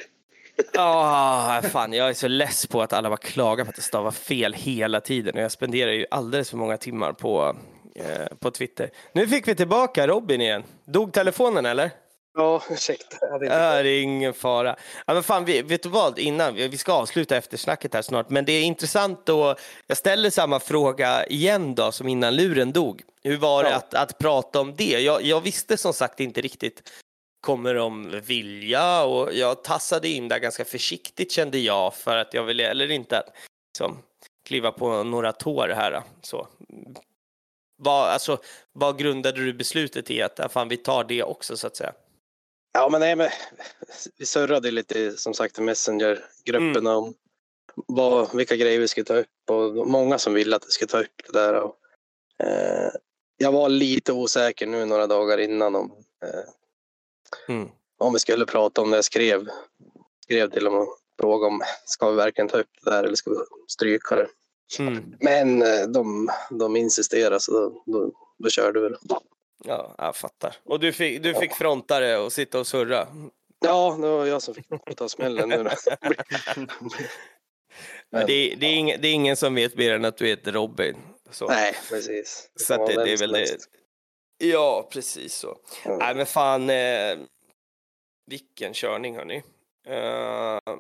Oh, 0.78 1.62
fan, 1.62 1.94
jag 1.94 2.10
är 2.10 2.14
så 2.14 2.28
less 2.28 2.68
på 2.68 2.82
att 2.82 2.94
alla 2.94 3.10
var 3.10 3.18
klagar 3.18 3.66
på 3.66 3.70
att 3.70 3.78
jag 3.78 3.84
stavar 3.84 4.12
fel 4.12 4.54
hela 4.54 5.02
tiden 5.02 5.36
och 5.36 5.42
jag 5.42 5.52
spenderar 5.52 5.92
ju 5.92 6.06
alldeles 6.12 6.50
för 6.50 6.58
många 6.58 6.78
timmar 6.78 7.14
på, 7.14 7.56
eh, 7.96 8.38
på 8.40 8.52
Twitter. 8.52 8.90
Nu 9.14 9.28
fick 9.28 9.48
vi 9.48 9.56
tillbaka 9.56 10.08
Robin 10.08 10.42
igen. 10.42 10.64
Dog 10.86 11.14
telefonen 11.14 11.66
eller? 11.66 11.92
Ja, 12.38 12.62
ursäkta. 12.70 13.18
Jag 13.22 13.44
inte- 13.44 13.84
det 13.84 13.90
är 13.90 14.02
ingen 14.02 14.34
fara. 14.34 14.76
Ja, 15.08 15.14
men 15.14 15.24
fan, 15.24 15.46
vi, 15.46 15.62
vet 15.62 15.84
du 15.84 15.90
vad, 15.90 16.20
innan, 16.20 16.56
vi 16.56 16.78
ska 16.78 16.94
avsluta 16.94 17.38
eftersnacket 17.38 17.94
här 17.94 18.02
snart, 18.02 18.30
men 18.30 18.46
det 18.46 18.52
är 18.52 18.64
intressant 18.64 19.26
då, 19.26 19.56
jag 19.88 19.98
ställer 19.98 20.30
samma 20.30 20.60
fråga 20.60 21.26
igen 21.26 21.76
då 21.76 21.92
som 21.92 22.08
innan 22.08 22.36
luren 22.36 22.72
dog. 22.72 23.02
Hur 23.24 23.38
var 23.38 23.64
det 23.64 23.70
Ja. 23.70 23.76
att, 23.76 23.94
att 23.94 24.18
prata 24.18 24.60
om 24.62 24.76
det? 24.76 25.00
Jag, 25.00 25.24
jag 25.24 25.42
visste 25.42 25.78
som 25.78 25.94
sagt 25.94 26.20
inte 26.20 26.42
riktigt, 26.42 26.92
kommer 27.42 27.76
de 27.76 28.22
vilja? 28.22 29.04
Och 29.04 29.34
jag 29.34 29.64
tassade 29.64 30.08
in 30.08 30.28
där 30.28 30.40
ganska 30.40 30.66
försiktigt 30.66 31.32
kände 31.32 31.60
jag 31.60 31.96
för 31.96 32.18
att 32.18 32.34
jag 32.34 32.44
ville, 32.44 32.70
eller 32.70 32.92
inte, 32.92 33.24
liksom, 33.70 33.98
kliva 34.46 34.72
på 34.72 35.04
några 35.04 35.32
tår 35.32 35.68
här. 35.68 36.04
Så. 36.22 36.48
Vad, 37.78 38.10
alltså, 38.10 38.38
vad 38.72 39.00
grundade 39.00 39.46
du 39.46 39.54
beslutet 39.54 40.12
i 40.12 40.22
att 40.22 40.52
fan, 40.52 40.70
vi 40.70 40.78
tar 40.78 41.04
det 41.04 41.24
också 41.24 41.58
så 41.58 41.68
att 41.68 41.76
säga? 41.76 41.94
Ja, 42.74 42.90
men 42.90 43.00
nej, 43.00 43.16
men 43.16 43.30
vi 44.18 44.26
surrade 44.26 44.72
lite 44.72 45.12
som 45.12 45.34
sagt 45.34 45.60
i 45.60 45.62
Messenger-grupperna 45.62 46.96
om 46.96 47.14
vad, 47.88 48.36
vilka 48.36 48.56
grejer 48.56 48.80
vi 48.80 48.88
skulle 48.88 49.06
ta 49.06 49.14
upp 49.14 49.50
och 49.50 49.88
många 49.88 50.18
som 50.18 50.34
ville 50.34 50.56
att 50.56 50.66
vi 50.68 50.72
skulle 50.72 50.90
ta 50.90 51.00
upp 51.00 51.22
det 51.26 51.40
där. 51.40 51.54
Och, 51.54 51.76
eh, 52.46 52.92
jag 53.38 53.52
var 53.52 53.70
lite 53.70 54.14
osäker 54.14 54.68
nu 54.68 54.86
några 54.86 55.08
dagar 55.08 55.38
innan 55.38 55.76
om, 55.76 55.92
eh, 56.26 56.50
Mm. 57.48 57.70
om 57.98 58.14
vi 58.14 58.20
skulle 58.20 58.46
prata 58.46 58.82
om 58.82 58.90
det. 58.92 58.98
Jag 58.98 59.06
skrev, 59.06 59.48
skrev 60.24 60.50
till 60.50 60.64
dem 60.64 60.74
och 60.76 60.98
frågade 61.20 61.48
om 61.54 61.62
ska 61.86 62.10
vi 62.10 62.16
verkligen 62.16 62.48
ta 62.48 62.58
upp 62.58 62.70
det 62.84 62.92
där 62.92 63.04
eller 63.04 63.16
ska 63.16 63.32
vi 63.32 63.38
stryka 63.68 64.16
det. 64.16 64.28
Mm. 64.80 65.16
Men 65.20 65.62
eh, 65.62 65.82
de, 65.88 66.30
de 66.50 66.76
insisterade 66.76 67.40
så 67.40 67.52
då, 67.52 67.84
då, 67.86 68.12
då 68.38 68.50
körde 68.50 68.80
vi 68.80 68.90
det. 68.90 68.98
Ja, 69.66 69.96
jag 69.98 70.16
fattar. 70.16 70.56
Och 70.64 70.80
du 70.80 70.94
fick, 70.94 71.24
du 71.24 71.34
fick 71.34 71.54
fronta 71.54 72.00
det 72.00 72.18
och 72.18 72.34
sitta 72.34 72.60
och 72.60 72.68
surra? 72.68 73.08
Ja, 73.60 73.98
det 74.02 74.08
var 74.08 74.26
jag 74.26 74.42
som 74.42 74.54
fick 74.54 74.68
ta 74.98 75.10
smällen 75.10 75.50
nu. 75.50 75.58
Men 78.12 78.26
det, 78.28 78.34
är- 78.34 78.56
det, 78.56 78.66
är 78.66 78.76
ingen, 78.76 79.02
det 79.02 79.08
är 79.08 79.14
ingen 79.14 79.36
som 79.38 79.56
vet 79.56 79.76
mer 79.76 79.94
än 79.94 80.06
att 80.06 80.18
du 80.18 80.28
heter 80.28 80.52
Robin. 80.52 80.96
Så, 81.32 81.48
Nej, 81.48 81.76
precis. 81.90 82.50
så 82.56 82.74
det, 82.74 82.78
kan 82.88 82.96
vara 82.96 83.06
det 83.06 83.14
är 83.14 83.18
väl 83.18 83.32
det. 83.32 83.58
Ja, 84.40 84.90
precis 84.92 85.34
så. 85.34 85.58
Ja. 85.86 85.98
Nej, 85.98 86.16
men 86.16 86.26
fan. 86.26 86.70
Eh, 86.70 87.18
vilken 88.30 88.74
körning, 88.74 89.16
hörni. 89.16 89.44
Uh, 89.90 90.76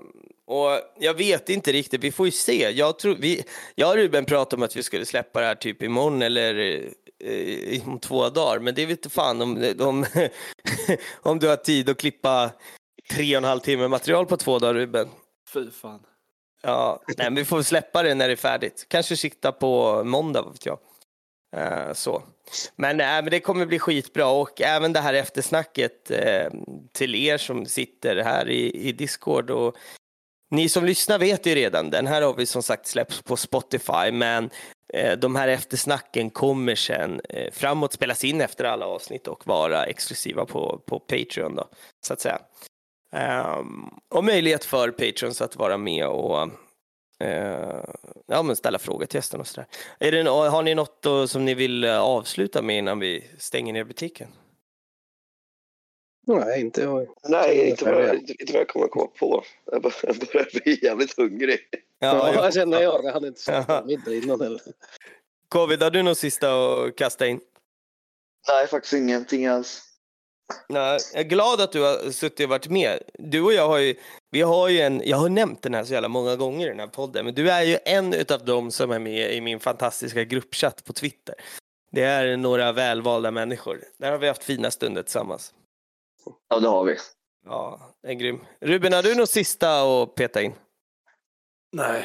och 0.45 0.79
jag 0.99 1.13
vet 1.13 1.49
inte 1.49 1.71
riktigt, 1.71 2.03
vi 2.03 2.11
får 2.11 2.25
ju 2.25 2.31
se. 2.31 2.71
Jag, 2.71 2.99
tror, 2.99 3.15
vi, 3.15 3.43
jag 3.75 3.89
och 3.89 3.95
Ruben 3.95 4.25
pratade 4.25 4.59
om 4.59 4.63
att 4.63 4.75
vi 4.75 4.83
skulle 4.83 5.05
släppa 5.05 5.39
det 5.39 5.45
här 5.45 5.55
typ 5.55 5.83
imorgon 5.83 6.21
eller 6.21 6.81
eh, 7.23 7.87
om 7.87 7.99
två 7.99 8.29
dagar, 8.29 8.59
men 8.59 8.75
det 8.75 8.85
vet 8.85 8.97
inte 8.97 9.09
fan 9.09 9.41
om, 9.41 9.73
om, 9.79 10.05
om 11.21 11.39
du 11.39 11.47
har 11.47 11.55
tid 11.55 11.89
att 11.89 11.97
klippa 11.97 12.51
tre 13.11 13.35
och 13.35 13.37
en 13.37 13.43
halv 13.43 13.59
timme 13.59 13.87
material 13.87 14.25
på 14.25 14.37
två 14.37 14.59
dagar, 14.59 14.73
Ruben. 14.73 15.07
Fy 15.53 15.71
fan. 15.71 15.99
Ja, 16.61 17.03
nej, 17.07 17.15
men 17.17 17.35
vi 17.35 17.45
får 17.45 17.61
släppa 17.61 18.03
det 18.03 18.15
när 18.15 18.27
det 18.27 18.33
är 18.33 18.35
färdigt. 18.35 18.85
Kanske 18.89 19.17
sikta 19.17 19.51
på 19.51 20.03
måndag, 20.03 20.41
vad 20.41 20.51
vet 20.51 20.65
jag. 20.65 20.79
Eh, 21.55 21.93
så. 21.93 22.23
Men, 22.75 22.99
äh, 22.99 23.05
men 23.05 23.29
det 23.29 23.39
kommer 23.39 23.65
bli 23.65 23.79
skitbra 23.79 24.27
och 24.27 24.61
även 24.61 24.93
det 24.93 24.99
här 24.99 25.13
eftersnacket 25.13 26.11
eh, 26.11 26.51
till 26.91 27.15
er 27.15 27.37
som 27.37 27.65
sitter 27.65 28.15
här 28.15 28.49
i, 28.49 28.87
i 28.87 28.91
Discord 28.91 29.49
och 29.49 29.75
ni 30.51 30.69
som 30.69 30.85
lyssnar 30.85 31.19
vet 31.19 31.45
ju 31.45 31.55
redan, 31.55 31.89
den 31.89 32.07
här 32.07 32.21
har 32.21 32.33
vi 32.33 32.45
som 32.45 32.63
sagt 32.63 32.87
släppts 32.87 33.21
på 33.21 33.37
Spotify, 33.37 34.11
men 34.11 34.49
eh, 34.93 35.17
de 35.17 35.35
här 35.35 35.47
eftersnacken 35.47 36.29
kommer 36.29 36.75
sen 36.75 37.21
eh, 37.29 37.51
framåt 37.51 37.93
spelas 37.93 38.23
in 38.23 38.41
efter 38.41 38.65
alla 38.65 38.85
avsnitt 38.85 39.27
och 39.27 39.47
vara 39.47 39.85
exklusiva 39.85 40.45
på, 40.45 40.81
på 40.85 40.99
Patreon 40.99 41.55
då, 41.55 41.69
så 42.05 42.13
att 42.13 42.21
säga. 42.21 42.39
Um, 43.59 43.99
och 44.09 44.23
möjlighet 44.23 44.65
för 44.65 44.91
Patreons 44.91 45.41
att 45.41 45.55
vara 45.55 45.77
med 45.77 46.07
och 46.07 46.49
ja, 48.27 48.43
men 48.43 48.55
ställa 48.55 48.79
frågor 48.79 49.05
till 49.05 49.17
gästerna 49.17 49.41
och 49.41 49.47
sådär. 49.47 49.67
Är 49.99 50.11
det, 50.11 50.29
har 50.29 50.63
ni 50.63 50.75
något 50.75 51.01
då 51.01 51.27
som 51.27 51.45
ni 51.45 51.53
vill 51.53 51.83
eh, 51.83 51.99
avsluta 52.01 52.61
med 52.61 52.77
innan 52.77 52.99
vi 52.99 53.29
stänger 53.37 53.73
ner 53.73 53.83
butiken? 53.83 54.27
Nej, 56.27 56.61
inte 56.61 56.81
jag. 56.81 57.07
Nej, 57.23 57.69
inte 57.69 57.85
vad, 57.85 58.03
jag, 58.03 58.19
jag 58.39 58.67
kommer 58.67 58.87
komma 58.87 59.07
på. 59.07 59.43
Jag 59.65 59.81
bör- 59.81 59.93
jag 60.03 60.15
börjar 60.15 60.61
bli 60.63 60.85
jävligt 60.85 61.17
hungrig. 61.17 61.59
Ja, 61.99 62.33
ja. 62.33 62.43
jag 62.43 62.53
känner 62.53 62.81
jag. 62.81 63.05
Jag 63.05 63.13
hade 63.13 63.27
inte 63.27 63.41
käkat 63.45 63.85
middag 63.85 64.13
innan 64.15 64.41
heller. 64.41 64.61
Covid, 65.49 65.83
har 65.83 65.91
du 65.91 66.03
något 66.03 66.17
sista 66.17 66.73
att 66.73 66.95
kasta 66.95 67.27
in? 67.27 67.39
Nej, 68.47 68.67
faktiskt 68.67 68.93
ingenting 68.93 69.45
alls. 69.47 69.83
Nej, 70.69 70.99
jag 71.13 71.19
är 71.19 71.27
glad 71.27 71.61
att 71.61 71.71
du 71.71 71.81
har 71.81 72.11
suttit 72.11 72.43
och 72.43 72.49
varit 72.49 72.69
med. 72.69 72.99
Du 73.13 73.41
och 73.41 73.53
jag 73.53 73.67
har 73.67 73.77
ju, 73.77 73.95
vi 74.31 74.41
har 74.41 74.69
ju 74.69 74.79
en, 74.79 75.01
jag 75.05 75.17
har 75.17 75.29
nämnt 75.29 75.61
den 75.61 75.73
här 75.73 75.83
så 75.83 75.93
jävla 75.93 76.07
många 76.07 76.35
gånger 76.35 76.65
i 76.65 76.69
den 76.69 76.79
här 76.79 76.87
podden, 76.87 77.25
men 77.25 77.33
du 77.35 77.51
är 77.51 77.63
ju 77.63 77.77
en 77.85 78.13
utav 78.13 78.45
dem 78.45 78.71
som 78.71 78.91
är 78.91 78.99
med 78.99 79.33
i 79.33 79.41
min 79.41 79.59
fantastiska 79.59 80.23
gruppchatt 80.23 80.83
på 80.85 80.93
Twitter. 80.93 81.35
Det 81.91 82.03
är 82.03 82.37
några 82.37 82.71
välvalda 82.71 83.31
människor. 83.31 83.83
Där 83.97 84.11
har 84.11 84.17
vi 84.17 84.27
haft 84.27 84.43
fina 84.43 84.71
stunder 84.71 85.03
tillsammans. 85.03 85.53
Ja, 86.49 86.59
det 86.59 86.67
har 86.67 86.83
vi. 86.83 86.95
Ja, 87.45 87.79
det 88.01 88.07
är 88.07 88.13
grym. 88.13 88.39
Ruben, 88.61 88.93
har 88.93 89.03
du 89.03 89.15
något 89.15 89.29
sista 89.29 89.81
att 89.81 90.15
peta 90.15 90.41
in? 90.41 90.53
Nej, 91.71 92.03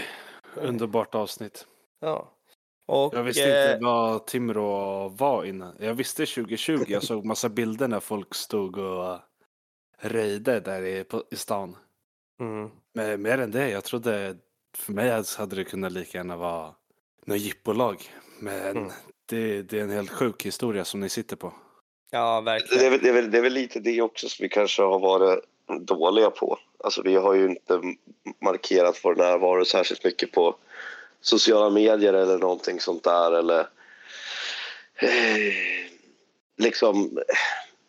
underbart 0.57 1.14
avsnitt. 1.14 1.66
Ja. 2.00 2.30
Och, 2.86 3.14
Jag 3.14 3.22
visste 3.22 3.64
eh, 3.64 3.72
inte 3.74 3.84
vad 3.84 4.26
Timrå 4.26 5.08
var 5.08 5.44
innan. 5.44 5.76
Jag 5.80 5.94
visste 5.94 6.26
2020, 6.26 6.84
jag 6.88 7.02
såg 7.02 7.24
massa 7.24 7.48
bilder 7.48 7.88
när 7.88 8.00
folk 8.00 8.34
stod 8.34 8.78
och 8.78 9.18
röjde 10.00 10.60
där 10.60 10.82
i, 10.82 11.04
på, 11.04 11.24
i 11.30 11.36
stan. 11.36 11.76
Mm. 12.40 12.70
Men 12.94 13.22
mer 13.22 13.38
än 13.38 13.50
det, 13.50 13.70
jag 13.70 13.84
trodde, 13.84 14.36
för 14.76 14.92
mig 14.92 15.22
hade 15.38 15.56
det 15.56 15.64
kunnat 15.64 15.92
lika 15.92 16.18
gärna 16.18 16.36
vara 16.36 16.74
något 17.26 17.38
jippolag. 17.38 18.02
Men 18.40 18.76
Mm. 18.76 18.90
det, 19.28 19.62
det 19.62 19.78
är 19.78 19.82
en 19.82 19.90
helt 19.90 20.10
sjuk 20.10 20.42
historia 20.46 20.84
som 20.84 21.00
ni 21.00 21.08
sitter 21.08 21.36
på. 21.36 21.52
Ja, 22.10 22.40
Det 22.40 22.50
är, 22.50 22.54
verkligen. 22.54 22.90
väl, 22.90 23.00
det, 23.02 23.08
är 23.08 23.12
väl, 23.12 23.30
det 23.30 23.38
är 23.38 23.42
väl 23.42 23.52
lite 23.52 23.80
det 23.80 24.02
också 24.02 24.28
som 24.28 24.42
vi 24.42 24.48
kanske 24.48 24.82
har 24.82 24.98
varit 24.98 25.40
dåliga 25.80 26.30
på. 26.30 26.58
Alltså 26.84 27.02
vi 27.02 27.16
har 27.16 27.34
ju 27.34 27.46
inte 27.46 27.80
markerat 28.44 29.00
vår 29.04 29.14
närvaro 29.14 29.64
särskilt 29.64 30.04
mycket 30.04 30.32
på 30.32 30.56
sociala 31.24 31.70
medier 31.70 32.12
eller 32.14 32.38
någonting 32.38 32.80
sånt 32.80 33.04
där. 33.04 33.32
Eller 33.32 33.60
eh, 34.96 35.54
liksom 36.56 37.18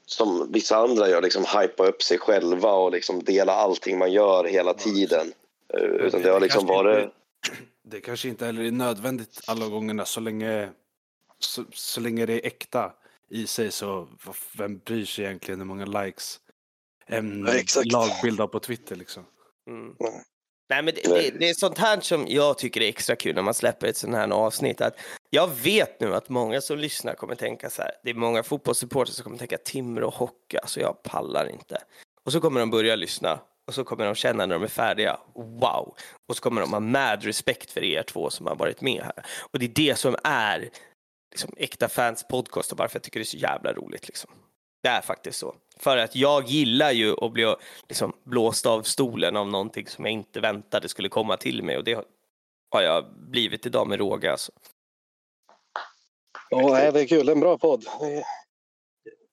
som 0.05 0.51
vissa 0.51 0.77
andra 0.77 1.09
gör, 1.09 1.21
liksom 1.21 1.45
hypa 1.59 1.87
upp 1.87 2.03
sig 2.03 2.17
själva 2.17 2.71
och 2.71 2.91
liksom 2.91 3.23
dela 3.23 3.53
allting 3.53 3.97
man 3.97 4.11
gör 4.11 4.43
hela 4.43 4.73
tiden. 4.73 5.33
Eh, 5.73 5.79
Utan 5.83 6.21
det 6.21 6.29
har 6.29 6.39
liksom 6.39 6.65
varit... 6.67 7.03
inte- 7.03 7.15
Det 7.83 8.01
kanske 8.01 8.27
inte 8.27 8.45
heller 8.45 8.61
är 8.63 8.71
nödvändigt 8.71 9.41
alla 9.47 9.67
gångerna 9.67 10.05
så 10.05 10.19
länge, 10.19 10.69
så, 11.39 11.63
så 11.73 12.01
länge 12.01 12.25
det 12.25 12.33
är 12.33 12.47
äkta 12.47 12.93
i 13.29 13.47
sig 13.47 13.71
så 13.71 14.07
vem 14.57 14.77
bryr 14.77 15.05
sig 15.05 15.25
egentligen 15.25 15.59
hur 15.59 15.65
många 15.67 15.85
likes 15.85 16.39
en 17.07 17.45
Ja, 17.47 17.53
exakt. 17.53 17.91
lagbild 17.91 18.39
har 18.39 18.47
på 18.47 18.59
Twitter 18.59 18.95
liksom. 18.95 19.23
Mm. 19.67 19.95
Nej. 20.69 20.83
Men 20.83 20.93
det, 20.95 21.01
det, 21.03 21.39
det 21.39 21.49
är 21.49 21.53
sånt 21.53 21.77
här 21.77 21.99
som 21.99 22.25
jag 22.27 22.57
tycker 22.57 22.81
är 22.81 22.87
extra 22.87 23.15
kul 23.15 23.35
när 23.35 23.41
man 23.41 23.53
släpper 23.53 23.87
ett 23.87 23.97
sånt 23.97 24.15
här 24.15 24.29
avsnitt. 24.29 24.81
Att 24.81 24.97
jag 25.29 25.49
vet 25.63 25.99
nu 25.99 26.15
att 26.15 26.29
många 26.29 26.61
som 26.61 26.77
lyssnar 26.77 27.13
kommer 27.13 27.35
tänka 27.35 27.69
så 27.69 27.81
här. 27.81 27.91
Det 28.03 28.09
är 28.09 28.13
många 28.13 28.43
fotbollssupportrar 28.43 29.13
som 29.13 29.23
kommer 29.23 29.37
tänka 29.37 29.57
Timrå 29.57 30.09
hockey, 30.09 30.57
alltså 30.57 30.79
jag 30.79 31.03
pallar 31.03 31.49
inte. 31.49 31.77
Och 32.25 32.31
så 32.31 32.41
kommer 32.41 32.59
de 32.59 32.69
börja 32.69 32.95
lyssna 32.95 33.39
och 33.67 33.73
så 33.73 33.83
kommer 33.83 34.05
de 34.05 34.15
känna 34.15 34.45
när 34.45 34.55
de 34.55 34.63
är 34.63 34.67
färdiga, 34.67 35.17
wow. 35.35 35.95
Och 36.29 36.35
så 36.35 36.41
kommer 36.41 36.61
de 36.61 36.73
ha 36.73 36.79
mad 36.79 37.23
respekt 37.23 37.71
för 37.71 37.83
er 37.83 38.03
två 38.03 38.29
som 38.29 38.47
har 38.47 38.55
varit 38.55 38.81
med 38.81 39.03
här. 39.03 39.25
Och 39.51 39.59
det 39.59 39.65
är 39.65 39.69
det 39.69 39.95
som 39.95 40.15
är 40.23 40.69
liksom, 41.31 41.49
äkta 41.57 41.89
fans 41.89 42.27
podcast 42.27 42.71
och 42.71 42.77
varför 42.77 42.95
jag 42.95 43.03
tycker 43.03 43.19
det 43.19 43.23
är 43.23 43.25
så 43.25 43.37
jävla 43.37 43.73
roligt. 43.73 44.07
Liksom. 44.07 44.31
Det 44.85 44.89
är 44.91 45.01
faktiskt 45.01 45.39
så. 45.39 45.55
För 45.79 45.97
att 45.97 46.15
jag 46.15 46.47
gillar 46.47 46.91
ju 46.91 47.15
att 47.25 47.31
bli 47.31 47.55
liksom, 47.89 48.13
blåst 48.23 48.65
av 48.65 48.81
stolen 48.81 49.35
av 49.37 49.47
någonting 49.47 49.87
som 49.87 50.05
jag 50.05 50.11
inte 50.11 50.39
väntade 50.39 50.89
skulle 50.89 51.09
komma 51.09 51.37
till 51.37 51.63
mig 51.63 51.77
och 51.77 51.83
det 51.83 51.93
har- 52.71 52.81
jag 52.81 53.05
blivit 53.13 53.65
idag 53.65 53.87
med 53.87 53.99
råga. 53.99 54.31
Alltså. 54.31 54.51
Ja, 56.49 56.91
det 56.91 56.99
är 57.01 57.07
kul. 57.07 57.29
En 57.29 57.39
bra 57.39 57.57
podd. 57.57 57.85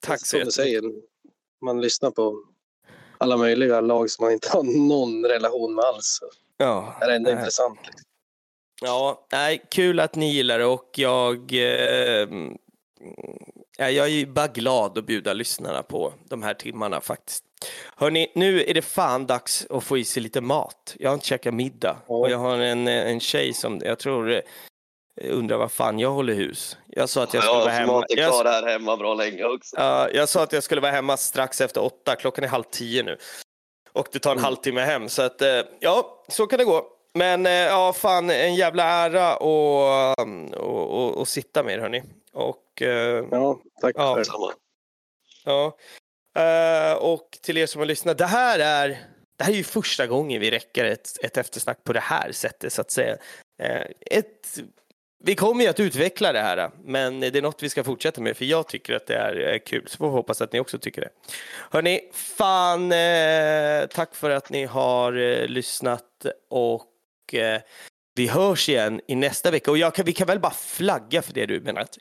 Tack 0.00 0.20
så 0.20 0.26
som 0.26 0.38
du 0.38 0.44
jättemycket. 0.44 0.54
säger. 0.54 0.82
Man 1.64 1.80
lyssnar 1.80 2.10
på 2.10 2.44
alla 3.18 3.36
möjliga 3.36 3.80
lag 3.80 4.10
som 4.10 4.24
man 4.24 4.32
inte 4.32 4.48
har 4.50 4.62
någon 4.88 5.24
relation 5.26 5.74
med 5.74 5.84
alls. 5.84 6.20
Ja, 6.56 6.96
Det 7.00 7.06
är 7.06 7.10
ändå 7.10 7.30
nej. 7.30 7.38
intressant. 7.38 7.78
liksom. 7.86 8.04
Ja, 8.82 9.26
nej, 9.32 9.62
kul 9.70 10.00
att 10.00 10.14
ni 10.14 10.32
gillar 10.32 10.58
det 10.58 10.64
och 10.66 10.90
jag, 10.96 11.52
eh, 11.52 12.28
jag 13.78 14.08
är 14.08 14.26
bara 14.26 14.46
glad 14.46 14.98
att 14.98 15.04
bjuda 15.06 15.32
lyssnarna 15.32 15.82
på 15.82 16.14
de 16.28 16.42
här 16.42 16.54
timmarna 16.54 17.00
faktiskt. 17.00 17.44
Hörni, 17.96 18.32
nu 18.34 18.64
är 18.64 18.74
det 18.74 18.82
fan 18.82 19.26
dags 19.26 19.66
att 19.70 19.84
få 19.84 19.98
i 19.98 20.04
sig 20.04 20.22
lite 20.22 20.40
mat. 20.40 20.94
Jag 20.98 21.10
har 21.10 21.14
inte 21.14 21.26
käkat 21.26 21.54
middag 21.54 21.96
och 22.06 22.30
jag 22.30 22.38
har 22.38 22.58
en, 22.58 22.88
en 22.88 23.20
tjej 23.20 23.52
som 23.54 23.80
jag 23.84 23.98
tror 23.98 24.30
eh, 24.32 24.40
undrar 25.22 25.56
vad 25.56 25.72
fan 25.72 25.98
jag 25.98 26.10
håller 26.10 26.34
hus. 26.34 26.76
Jag 26.86 27.08
sa 27.08 27.22
att 27.22 27.34
jag 27.34 27.42
skulle 27.42 27.56
Ja, 27.58 27.64
vara 27.64 27.72
hemma. 27.72 27.92
har 27.92 28.06
Jag, 28.08 28.30
kvar 28.32 28.44
här 28.44 28.66
hemma 28.72 28.96
bra 28.96 29.14
länge 29.14 29.44
också. 29.44 29.76
Ja, 29.78 30.08
jag 30.10 30.28
sa 30.28 30.42
att 30.42 30.52
jag 30.52 30.62
skulle 30.62 30.80
vara 30.80 30.92
hemma 30.92 31.16
strax 31.16 31.60
efter 31.60 31.82
åtta. 31.84 32.16
Klockan 32.16 32.44
är 32.44 32.48
halv 32.48 32.64
tio 32.70 33.02
nu. 33.02 33.16
Och 33.92 34.08
det 34.12 34.18
tar 34.18 34.30
en 34.30 34.36
Mm. 34.38 34.44
halvtimme 34.44 34.80
hem. 34.80 35.08
Så 35.08 35.22
att, 35.22 35.42
eh, 35.42 35.60
ja, 35.80 36.24
så 36.28 36.46
kan 36.46 36.58
det 36.58 36.64
gå. 36.64 36.86
Men 37.14 37.46
eh, 37.46 37.52
ja, 37.52 37.92
fan 37.92 38.30
en 38.30 38.54
jävla 38.54 38.84
ära 38.84 39.36
och, 39.36 40.18
och, 40.56 40.90
och, 40.90 41.16
och 41.18 41.28
sitta 41.28 41.62
med 41.62 41.74
er 41.74 41.78
hörni. 41.78 42.02
Och 42.32 42.82
eh, 42.82 43.24
Ja, 43.30 43.60
tack 43.80 43.94
Ja. 43.98 44.14
för 44.14 44.24
Samma. 44.24 44.52
Ja. 45.44 45.76
Eh, 46.42 46.94
och 46.96 47.38
till 47.42 47.58
er 47.58 47.66
som 47.66 47.78
har 47.78 47.86
lyssnat, 47.86 48.18
det 48.18 48.26
här 48.26 48.58
är, 48.58 48.88
det 49.36 49.44
här 49.44 49.52
är 49.52 49.56
ju 49.56 49.64
första 49.64 50.06
gången 50.06 50.40
vi 50.40 50.50
räcker 50.50 50.84
ett, 50.84 51.24
ett 51.24 51.36
eftersnack 51.36 51.84
på 51.84 51.92
det 51.92 52.00
här 52.00 52.32
sättet 52.32 52.72
så 52.72 52.80
att 52.80 52.90
säga. 52.90 53.16
Eh, 53.62 53.86
ett, 54.00 54.58
vi 55.24 55.34
kommer 55.34 55.64
ju 55.64 55.70
att 55.70 55.80
utveckla 55.80 56.32
det 56.32 56.40
här, 56.40 56.70
men 56.84 57.20
det 57.20 57.36
är 57.36 57.42
något 57.42 57.62
vi 57.62 57.68
ska 57.68 57.84
fortsätta 57.84 58.20
med 58.20 58.36
för 58.36 58.44
jag 58.44 58.68
tycker 58.68 58.94
att 58.94 59.06
det 59.06 59.16
är 59.16 59.52
eh, 59.52 59.58
kul. 59.58 59.84
Så 59.88 59.96
får 59.96 60.06
vi 60.06 60.12
hoppas 60.12 60.40
att 60.42 60.52
ni 60.52 60.60
också 60.60 60.78
tycker 60.78 61.00
det. 61.00 61.10
Hörni, 61.70 62.00
fan 62.12 62.92
eh, 62.92 63.86
tack 63.86 64.14
för 64.14 64.30
att 64.30 64.50
ni 64.50 64.64
har 64.64 65.12
eh, 65.12 65.46
lyssnat 65.46 66.26
och 66.50 67.34
eh, 67.34 67.60
vi 68.14 68.26
hörs 68.26 68.68
igen 68.68 69.00
i 69.06 69.14
nästa 69.14 69.50
vecka. 69.50 69.70
Och 69.70 69.78
jag 69.78 69.94
kan, 69.94 70.04
vi 70.04 70.12
kan 70.12 70.26
väl 70.26 70.40
bara 70.40 70.52
flagga 70.52 71.22
för 71.22 71.32
det 71.32 71.46
Ruben, 71.46 71.78
att 71.78 71.98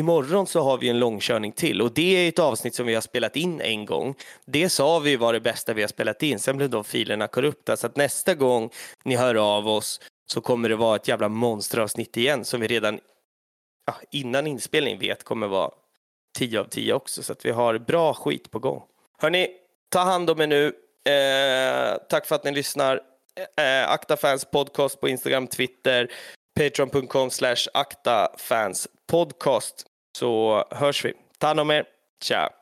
Imorgon 0.00 0.46
så 0.46 0.60
har 0.60 0.78
vi 0.78 0.88
en 0.88 0.98
långkörning 0.98 1.52
till 1.52 1.82
och 1.82 1.92
det 1.92 2.16
är 2.16 2.28
ett 2.28 2.38
avsnitt 2.38 2.74
som 2.74 2.86
vi 2.86 2.94
har 2.94 3.00
spelat 3.00 3.36
in 3.36 3.60
en 3.60 3.86
gång. 3.86 4.14
Det 4.46 4.68
sa 4.68 4.98
vi 4.98 5.16
var 5.16 5.32
det 5.32 5.40
bästa 5.40 5.74
vi 5.74 5.82
har 5.82 5.88
spelat 5.88 6.22
in, 6.22 6.38
sen 6.38 6.56
blev 6.56 6.70
de 6.70 6.84
filerna 6.84 7.26
korrupta 7.26 7.76
så 7.76 7.86
att 7.86 7.96
nästa 7.96 8.34
gång 8.34 8.70
ni 9.04 9.16
hör 9.16 9.34
av 9.34 9.68
oss 9.68 10.00
så 10.26 10.40
kommer 10.40 10.68
det 10.68 10.76
vara 10.76 10.96
ett 10.96 11.08
jävla 11.08 11.28
monsteravsnitt 11.28 12.16
igen 12.16 12.44
som 12.44 12.60
vi 12.60 12.66
redan 12.66 13.00
ja, 13.86 13.94
innan 14.10 14.46
inspelning 14.46 14.98
vet 14.98 15.24
kommer 15.24 15.46
vara 15.46 15.70
10 16.38 16.60
av 16.60 16.64
10 16.64 16.94
också 16.94 17.22
så 17.22 17.32
att 17.32 17.44
vi 17.44 17.50
har 17.50 17.78
bra 17.78 18.14
skit 18.14 18.50
på 18.50 18.58
gång. 18.58 18.82
Hörni, 19.18 19.48
ta 19.88 20.00
hand 20.00 20.30
om 20.30 20.40
er 20.40 20.46
nu. 20.46 20.66
Eh, 21.12 21.94
tack 22.08 22.26
för 22.26 22.34
att 22.34 22.44
ni 22.44 22.52
lyssnar. 22.52 23.00
Eh, 23.56 23.90
Akta 23.90 24.16
Fans 24.16 24.44
Podcast 24.44 25.00
på 25.00 25.08
Instagram, 25.08 25.46
Twitter, 25.46 26.10
patreon.com 26.58 27.30
slash 27.30 27.66
aktafanspodcast 27.74 29.86
så 30.16 30.64
hörs 30.70 31.04
vi. 31.04 31.12
Ta 31.38 31.46
hand 31.46 31.60
om 31.60 31.70
er. 31.70 31.84
Ciao. 32.22 32.59